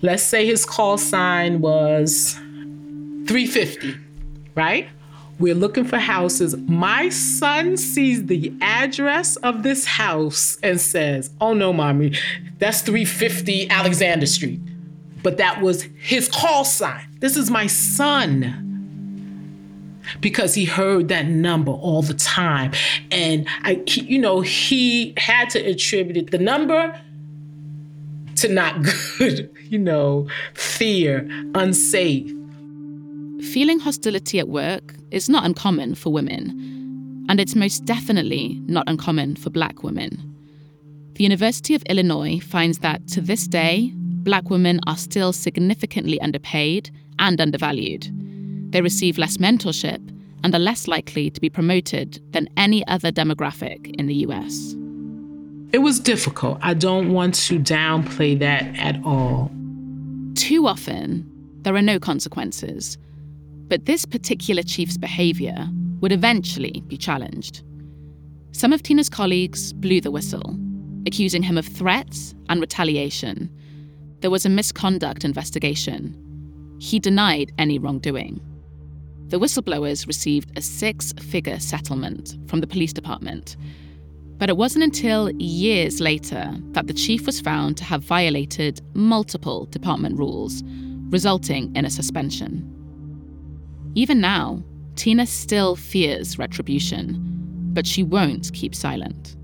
Let's 0.01 0.23
say 0.23 0.45
his 0.45 0.65
call 0.65 0.97
sign 0.97 1.61
was 1.61 2.33
350, 2.33 3.95
right? 4.55 4.89
We're 5.37 5.55
looking 5.55 5.83
for 5.83 5.97
houses. 5.97 6.55
My 6.55 7.09
son 7.09 7.75
sees 7.75 8.25
the 8.27 8.53
address 8.61 9.35
of 9.37 9.63
this 9.63 9.85
house 9.85 10.57
and 10.63 10.79
says, 10.79 11.29
Oh 11.41 11.53
no, 11.53 11.73
mommy, 11.73 12.17
that's 12.57 12.81
350 12.81 13.69
Alexander 13.69 14.25
Street. 14.25 14.61
But 15.23 15.37
that 15.37 15.61
was 15.61 15.83
his 15.99 16.29
call 16.29 16.63
sign. 16.63 17.05
This 17.19 17.35
is 17.35 17.51
my 17.51 17.67
son. 17.67 18.61
Because 20.21 20.53
he 20.53 20.65
heard 20.65 21.07
that 21.09 21.25
number 21.25 21.71
all 21.71 22.03
the 22.03 22.13
time. 22.13 22.71
And 23.11 23.47
I, 23.63 23.81
he, 23.87 24.01
you 24.01 24.19
know, 24.19 24.41
he 24.41 25.15
had 25.17 25.49
to 25.49 25.59
attribute 25.59 26.15
it, 26.15 26.31
the 26.31 26.37
number 26.37 26.97
to 28.37 28.47
not 28.47 28.83
good, 29.17 29.49
you 29.67 29.79
know, 29.79 30.27
fear, 30.53 31.27
unsafe. 31.55 32.31
Feeling 33.55 33.79
hostility 33.79 34.37
at 34.37 34.49
work 34.49 34.95
is 35.11 35.29
not 35.29 35.45
uncommon 35.45 35.95
for 35.95 36.11
women, 36.11 37.25
and 37.29 37.39
it's 37.39 37.55
most 37.55 37.85
definitely 37.85 38.61
not 38.67 38.83
uncommon 38.85 39.37
for 39.37 39.49
black 39.49 39.81
women. 39.81 40.35
The 41.13 41.23
University 41.23 41.73
of 41.73 41.81
Illinois 41.83 42.41
finds 42.41 42.79
that 42.79 43.07
to 43.07 43.21
this 43.21 43.47
day, 43.47 43.93
black 43.95 44.49
women 44.49 44.81
are 44.87 44.97
still 44.97 45.31
significantly 45.31 46.19
underpaid 46.19 46.89
and 47.17 47.39
undervalued. 47.39 48.11
They 48.73 48.81
receive 48.81 49.17
less 49.17 49.37
mentorship 49.37 50.01
and 50.43 50.53
are 50.53 50.59
less 50.59 50.85
likely 50.89 51.29
to 51.29 51.39
be 51.39 51.49
promoted 51.49 52.21
than 52.33 52.49
any 52.57 52.85
other 52.87 53.09
demographic 53.09 53.95
in 53.97 54.07
the 54.07 54.15
US. 54.27 54.75
It 55.71 55.81
was 55.81 56.01
difficult. 56.01 56.57
I 56.61 56.73
don't 56.73 57.13
want 57.13 57.35
to 57.35 57.57
downplay 57.57 58.37
that 58.37 58.63
at 58.75 59.01
all. 59.05 59.49
Too 60.33 60.67
often, 60.67 61.31
there 61.61 61.73
are 61.73 61.81
no 61.81 62.01
consequences. 62.01 62.97
But 63.67 63.85
this 63.85 64.05
particular 64.05 64.61
chief's 64.63 64.97
behavior 64.97 65.67
would 66.01 66.11
eventually 66.11 66.83
be 66.87 66.97
challenged. 66.97 67.63
Some 68.51 68.71
of 68.71 68.83
Tina's 68.83 69.09
colleagues 69.09 69.73
blew 69.73 69.99
the 70.01 70.11
whistle, 70.11 70.55
accusing 71.07 71.43
him 71.43 71.57
of 71.57 71.65
threats 71.65 72.35
and 72.47 72.61
retaliation. 72.61 73.49
There 74.21 74.29
was 74.29 74.45
a 74.45 74.49
misconduct 74.49 75.25
investigation. 75.25 76.15
He 76.79 76.99
denied 76.99 77.51
any 77.57 77.79
wrongdoing. 77.79 78.39
The 79.29 79.39
whistleblowers 79.39 80.05
received 80.05 80.55
a 80.55 80.61
six 80.61 81.13
figure 81.13 81.59
settlement 81.59 82.37
from 82.47 82.61
the 82.61 82.67
police 82.67 82.93
department. 82.93 83.57
But 84.37 84.49
it 84.49 84.57
wasn't 84.57 84.83
until 84.83 85.31
years 85.31 85.99
later 85.99 86.53
that 86.71 86.87
the 86.87 86.93
chief 86.93 87.25
was 87.25 87.41
found 87.41 87.77
to 87.77 87.83
have 87.83 88.03
violated 88.03 88.81
multiple 88.93 89.65
department 89.65 90.19
rules, 90.19 90.61
resulting 91.09 91.75
in 91.75 91.85
a 91.85 91.89
suspension. 91.89 92.74
Even 93.95 94.19
now, 94.19 94.61
Tina 94.95 95.25
still 95.25 95.75
fears 95.75 96.37
retribution, 96.37 97.19
but 97.73 97.87
she 97.87 98.03
won't 98.03 98.51
keep 98.53 98.75
silent. 98.75 99.35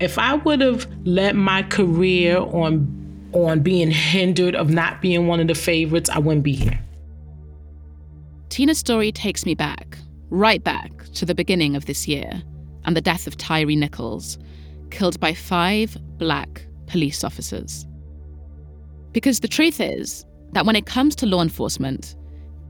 If 0.00 0.18
I 0.18 0.34
would 0.34 0.60
have 0.60 0.86
let 1.04 1.36
my 1.36 1.62
career 1.62 2.38
on 2.38 2.96
on 3.32 3.60
being 3.60 3.90
hindered 3.90 4.56
of 4.56 4.70
not 4.70 5.02
being 5.02 5.26
one 5.26 5.38
of 5.38 5.48
the 5.48 5.54
favorites, 5.54 6.08
I 6.08 6.18
wouldn't 6.18 6.44
be 6.44 6.54
here. 6.54 6.78
Tina's 8.48 8.78
story 8.78 9.12
takes 9.12 9.44
me 9.44 9.54
back, 9.54 9.98
right 10.30 10.64
back 10.64 10.90
to 11.12 11.26
the 11.26 11.34
beginning 11.34 11.76
of 11.76 11.84
this 11.84 12.08
year 12.08 12.42
and 12.86 12.96
the 12.96 13.02
death 13.02 13.26
of 13.26 13.36
Tyre 13.36 13.66
Nichols, 13.66 14.38
killed 14.90 15.20
by 15.20 15.34
five 15.34 15.98
black 16.16 16.64
police 16.86 17.22
officers. 17.22 17.86
Because 19.12 19.40
the 19.40 19.48
truth 19.48 19.78
is 19.78 20.24
that 20.52 20.64
when 20.64 20.76
it 20.76 20.86
comes 20.86 21.14
to 21.16 21.26
law 21.26 21.42
enforcement, 21.42 22.16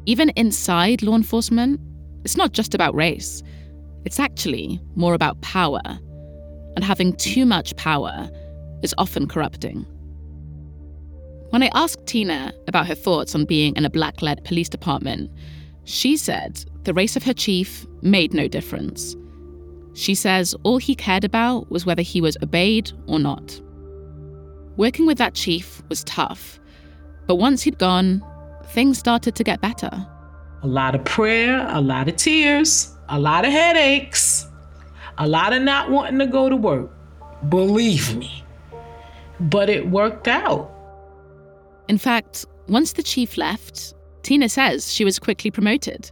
even 0.07 0.31
inside 0.31 1.03
law 1.03 1.15
enforcement, 1.15 1.81
it's 2.25 2.37
not 2.37 2.53
just 2.53 2.75
about 2.75 2.95
race. 2.95 3.43
It's 4.05 4.21
actually 4.21 4.81
more 4.95 5.15
about 5.15 5.41
power. 5.43 5.83
And 6.77 6.85
having 6.85 7.15
too 7.17 7.45
much 7.45 7.77
power 7.77 8.31
is 8.83 8.95
often 8.99 9.27
corrupting. 9.27 9.87
When 11.51 11.63
I 11.63 11.71
asked 11.75 12.07
Tina 12.07 12.53
about 12.67 12.87
her 12.87 12.95
thoughts 12.95 13.35
on 13.35 13.45
being 13.45 13.75
in 13.77 13.85
a 13.85 13.91
black 13.91 14.23
led 14.23 14.45
police 14.45 14.69
department, 14.69 15.31
she 15.85 16.17
said 16.17 16.65
the 16.85 16.93
race 16.93 17.17
of 17.17 17.23
her 17.23 17.33
chief 17.33 17.87
made 18.03 18.35
no 18.35 18.49
difference. 18.49 19.17
She 19.95 20.15
says 20.15 20.55
all 20.63 20.79
he 20.79 20.95
cared 20.95 21.25
about 21.25 21.71
was 21.71 21.87
whether 21.87 22.03
he 22.03 22.21
was 22.21 22.37
obeyed 22.43 22.93
or 23.07 23.19
not. 23.19 23.61
Working 24.77 25.07
with 25.07 25.19
that 25.19 25.35
chief 25.35 25.83
was 25.89 26.05
tough, 26.05 26.61
But 27.29 27.37
once 27.37 27.63
he'd 27.63 27.79
gone, 27.79 28.25
things 28.69 28.99
started 28.99 29.35
to 29.35 29.45
get 29.45 29.61
better. 29.61 29.91
A 30.63 30.67
lot 30.67 30.95
of 30.95 31.05
prayer, 31.05 31.67
a 31.71 31.81
lot 31.81 32.09
of 32.09 32.17
tears, 32.17 32.95
a 33.09 33.19
lot 33.19 33.45
of 33.45 33.53
headaches, 33.53 34.47
a 35.19 35.27
lot 35.27 35.53
of 35.53 35.63
not 35.63 35.91
wanting 35.91 36.19
to 36.19 36.27
go 36.27 36.49
to 36.49 36.57
work. 36.57 36.91
Believe 37.49 38.17
me. 38.17 38.45
But 39.41 39.69
it 39.71 39.91
worked 39.91 40.29
out. 40.29 40.71
In 41.89 41.99
fact, 41.99 42.45
once 42.69 42.93
the 42.93 43.03
chief 43.03 43.37
left, 43.37 43.95
Tina 44.23 44.49
says 44.49 44.93
she 44.93 45.05
was 45.05 45.19
quickly 45.19 45.51
promoted. 45.51 46.11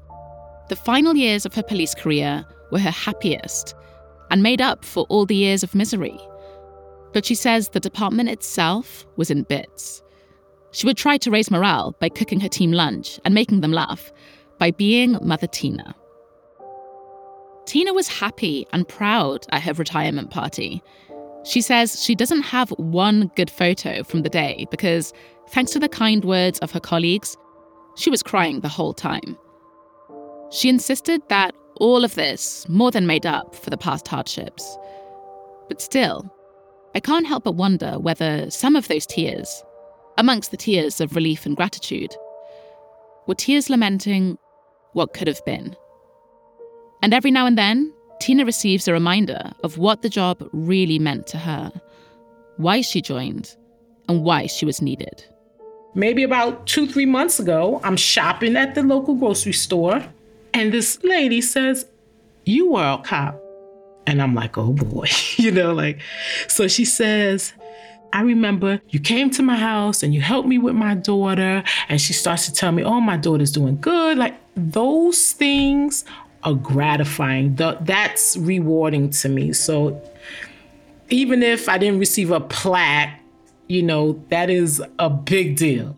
The 0.68 0.76
final 0.76 1.14
years 1.14 1.44
of 1.44 1.54
her 1.54 1.62
police 1.62 1.94
career 1.94 2.44
were 2.70 2.78
her 2.78 2.90
happiest 2.90 3.74
and 4.30 4.42
made 4.42 4.60
up 4.60 4.84
for 4.84 5.04
all 5.08 5.26
the 5.26 5.36
years 5.36 5.62
of 5.62 5.74
misery. 5.74 6.18
But 7.12 7.24
she 7.24 7.34
says 7.34 7.68
the 7.68 7.80
department 7.80 8.28
itself 8.28 9.06
was 9.16 9.30
in 9.30 9.42
bits. 9.42 10.02
She 10.76 10.86
would 10.86 10.98
try 10.98 11.16
to 11.16 11.30
raise 11.30 11.50
morale 11.50 11.96
by 12.00 12.10
cooking 12.10 12.40
her 12.40 12.50
team 12.50 12.70
lunch 12.70 13.18
and 13.24 13.32
making 13.32 13.62
them 13.62 13.72
laugh, 13.72 14.12
by 14.58 14.72
being 14.72 15.16
Mother 15.22 15.46
Tina. 15.46 15.94
Tina 17.64 17.94
was 17.94 18.08
happy 18.08 18.66
and 18.74 18.86
proud 18.86 19.46
at 19.52 19.62
her 19.62 19.72
retirement 19.72 20.30
party. 20.30 20.82
She 21.44 21.62
says 21.62 22.04
she 22.04 22.14
doesn't 22.14 22.42
have 22.42 22.68
one 22.72 23.30
good 23.36 23.50
photo 23.50 24.02
from 24.02 24.20
the 24.20 24.28
day 24.28 24.66
because, 24.70 25.14
thanks 25.48 25.72
to 25.72 25.78
the 25.78 25.88
kind 25.88 26.26
words 26.26 26.58
of 26.58 26.72
her 26.72 26.80
colleagues, 26.80 27.38
she 27.96 28.10
was 28.10 28.22
crying 28.22 28.60
the 28.60 28.68
whole 28.68 28.92
time. 28.92 29.38
She 30.50 30.68
insisted 30.68 31.22
that 31.30 31.54
all 31.76 32.04
of 32.04 32.16
this 32.16 32.68
more 32.68 32.90
than 32.90 33.06
made 33.06 33.24
up 33.24 33.54
for 33.54 33.70
the 33.70 33.78
past 33.78 34.06
hardships. 34.06 34.76
But 35.68 35.80
still, 35.80 36.30
I 36.94 37.00
can't 37.00 37.26
help 37.26 37.44
but 37.44 37.54
wonder 37.54 37.98
whether 37.98 38.50
some 38.50 38.76
of 38.76 38.88
those 38.88 39.06
tears, 39.06 39.64
amongst 40.18 40.50
the 40.50 40.56
tears 40.56 41.00
of 41.00 41.14
relief 41.14 41.46
and 41.46 41.56
gratitude, 41.56 42.14
were 43.26 43.34
tears 43.34 43.68
lamenting 43.68 44.38
what 44.92 45.14
could 45.14 45.28
have 45.28 45.44
been. 45.44 45.76
And 47.02 47.12
every 47.12 47.30
now 47.30 47.46
and 47.46 47.58
then, 47.58 47.92
Tina 48.20 48.44
receives 48.44 48.88
a 48.88 48.92
reminder 48.92 49.52
of 49.62 49.78
what 49.78 50.02
the 50.02 50.08
job 50.08 50.48
really 50.52 50.98
meant 50.98 51.26
to 51.28 51.38
her, 51.38 51.72
why 52.56 52.80
she 52.80 53.02
joined, 53.02 53.54
and 54.08 54.24
why 54.24 54.46
she 54.46 54.64
was 54.64 54.80
needed. 54.80 55.24
Maybe 55.94 56.22
about 56.22 56.66
two, 56.66 56.86
three 56.86 57.06
months 57.06 57.38
ago, 57.38 57.80
I'm 57.82 57.96
shopping 57.96 58.56
at 58.56 58.74
the 58.74 58.82
local 58.82 59.14
grocery 59.14 59.52
store, 59.52 60.04
and 60.52 60.72
this 60.72 61.02
lady 61.02 61.40
says, 61.40 61.86
You 62.44 62.72
were 62.72 62.98
a 62.98 63.02
cop. 63.02 63.40
And 64.06 64.22
I'm 64.22 64.34
like, 64.34 64.56
Oh 64.56 64.72
boy, 64.72 65.08
you 65.36 65.50
know, 65.50 65.72
like, 65.72 66.00
so 66.48 66.68
she 66.68 66.84
says, 66.84 67.52
I 68.16 68.22
remember 68.22 68.80
you 68.88 68.98
came 68.98 69.28
to 69.32 69.42
my 69.42 69.56
house 69.56 70.02
and 70.02 70.14
you 70.14 70.22
helped 70.22 70.48
me 70.48 70.56
with 70.56 70.74
my 70.74 70.94
daughter. 70.94 71.62
And 71.90 72.00
she 72.00 72.14
starts 72.14 72.46
to 72.46 72.52
tell 72.52 72.72
me, 72.72 72.82
Oh, 72.82 72.98
my 72.98 73.18
daughter's 73.18 73.52
doing 73.52 73.78
good. 73.78 74.16
Like, 74.16 74.34
those 74.56 75.32
things 75.32 76.06
are 76.42 76.54
gratifying. 76.54 77.56
That's 77.56 78.38
rewarding 78.38 79.10
to 79.10 79.28
me. 79.28 79.52
So 79.52 80.00
even 81.10 81.42
if 81.42 81.68
I 81.68 81.76
didn't 81.76 81.98
receive 81.98 82.30
a 82.30 82.40
plaque, 82.40 83.20
you 83.68 83.82
know, 83.82 84.24
that 84.30 84.48
is 84.48 84.82
a 84.98 85.10
big 85.10 85.56
deal. 85.56 85.94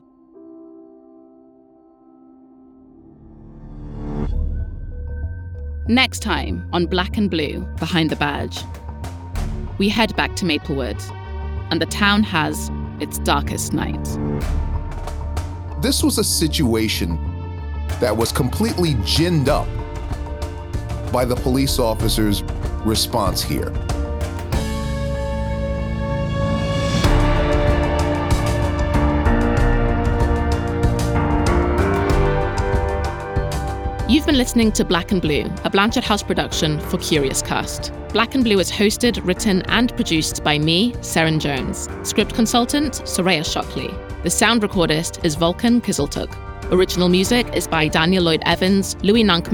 Next 5.87 6.19
time 6.19 6.69
on 6.73 6.87
Black 6.87 7.17
and 7.17 7.31
Blue 7.31 7.61
Behind 7.79 8.11
the 8.11 8.17
Badge, 8.17 8.65
we 9.79 9.89
head 9.89 10.17
back 10.17 10.35
to 10.35 10.45
Maplewood, 10.45 11.01
and 11.71 11.81
the 11.81 11.87
town 11.87 12.23
has 12.23 12.71
its 13.01 13.19
darkest 13.19 13.73
night. 13.73 14.05
This 15.81 16.03
was 16.03 16.19
a 16.19 16.25
situation 16.25 17.19
that 18.01 18.17
was 18.17 18.33
completely 18.33 18.95
ginned 19.05 19.49
up 19.49 19.69
by 21.13 21.25
the 21.25 21.37
police 21.37 21.79
officer's 21.79 22.43
response 22.85 23.43
here. 23.43 23.73
You've 34.09 34.25
been 34.25 34.39
listening 34.39 34.73
to 34.73 34.87
Black 34.87 35.13
and 35.13 35.21
Blue, 35.21 35.45
a 35.65 35.71
Blanchard 35.71 36.03
House 36.03 36.23
production 36.23 36.81
for 36.81 36.97
Curious 36.97 37.43
Cast. 37.43 37.93
Black 38.15 38.35
and 38.35 38.43
Blue 38.43 38.59
is 38.59 38.73
hosted, 38.73 39.23
written, 39.23 39.61
and 39.67 39.95
produced 39.97 40.43
by 40.43 40.59
me, 40.59 40.93
Seren 41.03 41.39
Jones. 41.39 41.91
Script 42.09 42.35
consultant, 42.35 43.03
Soraya 43.05 43.45
Shockley. 43.45 43.91
The 44.23 44.31
sound 44.31 44.63
recordist 44.63 45.23
is 45.27 45.35
Vulcan 45.35 45.83
Kiziltuk. 45.83 46.35
Original 46.73 47.11
music 47.11 47.55
is 47.55 47.69
by 47.69 47.87
Daniel 47.87 48.25
Lloyd 48.25 48.43
Evans, 48.47 48.97
Louis 49.03 49.25
Nank 49.25 49.53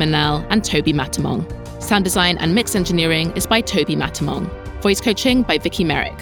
and 0.51 0.65
Toby 0.65 0.93
Matamong. 0.93 1.83
Sound 1.83 2.05
design 2.05 2.39
and 2.39 2.55
mix 2.55 2.77
engineering 2.77 3.33
is 3.33 3.49
by 3.49 3.61
Toby 3.61 3.97
Matamong. 3.97 4.49
Voice 4.83 5.01
coaching 5.01 5.43
by 5.43 5.59
Vicky 5.59 5.83
Merrick. 5.83 6.17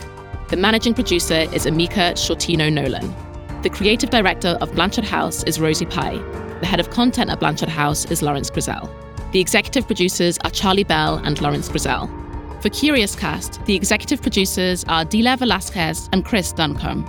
The 0.48 0.56
managing 0.56 0.94
producer 0.94 1.46
is 1.52 1.66
Amika 1.66 2.14
Shortino 2.14 2.72
Nolan. 2.72 3.14
The 3.60 3.68
creative 3.68 4.08
director 4.08 4.56
of 4.62 4.72
Blanchard 4.72 5.04
House 5.04 5.44
is 5.44 5.60
Rosie 5.60 5.84
Pye. 5.84 6.18
The 6.62 6.68
head 6.68 6.78
of 6.78 6.90
content 6.90 7.28
at 7.28 7.40
Blanchard 7.40 7.68
House 7.68 8.04
is 8.04 8.22
Lawrence 8.22 8.48
Grizel. 8.48 8.88
The 9.32 9.40
executive 9.40 9.84
producers 9.84 10.38
are 10.44 10.50
Charlie 10.50 10.84
Bell 10.84 11.16
and 11.24 11.40
Lawrence 11.40 11.68
Grizel. 11.68 12.08
For 12.60 12.68
Curious 12.68 13.16
Cast, 13.16 13.64
the 13.64 13.74
executive 13.74 14.22
producers 14.22 14.84
are 14.84 15.04
Dila 15.04 15.36
Velasquez 15.40 16.08
and 16.12 16.24
Chris 16.24 16.52
Duncombe. 16.52 17.04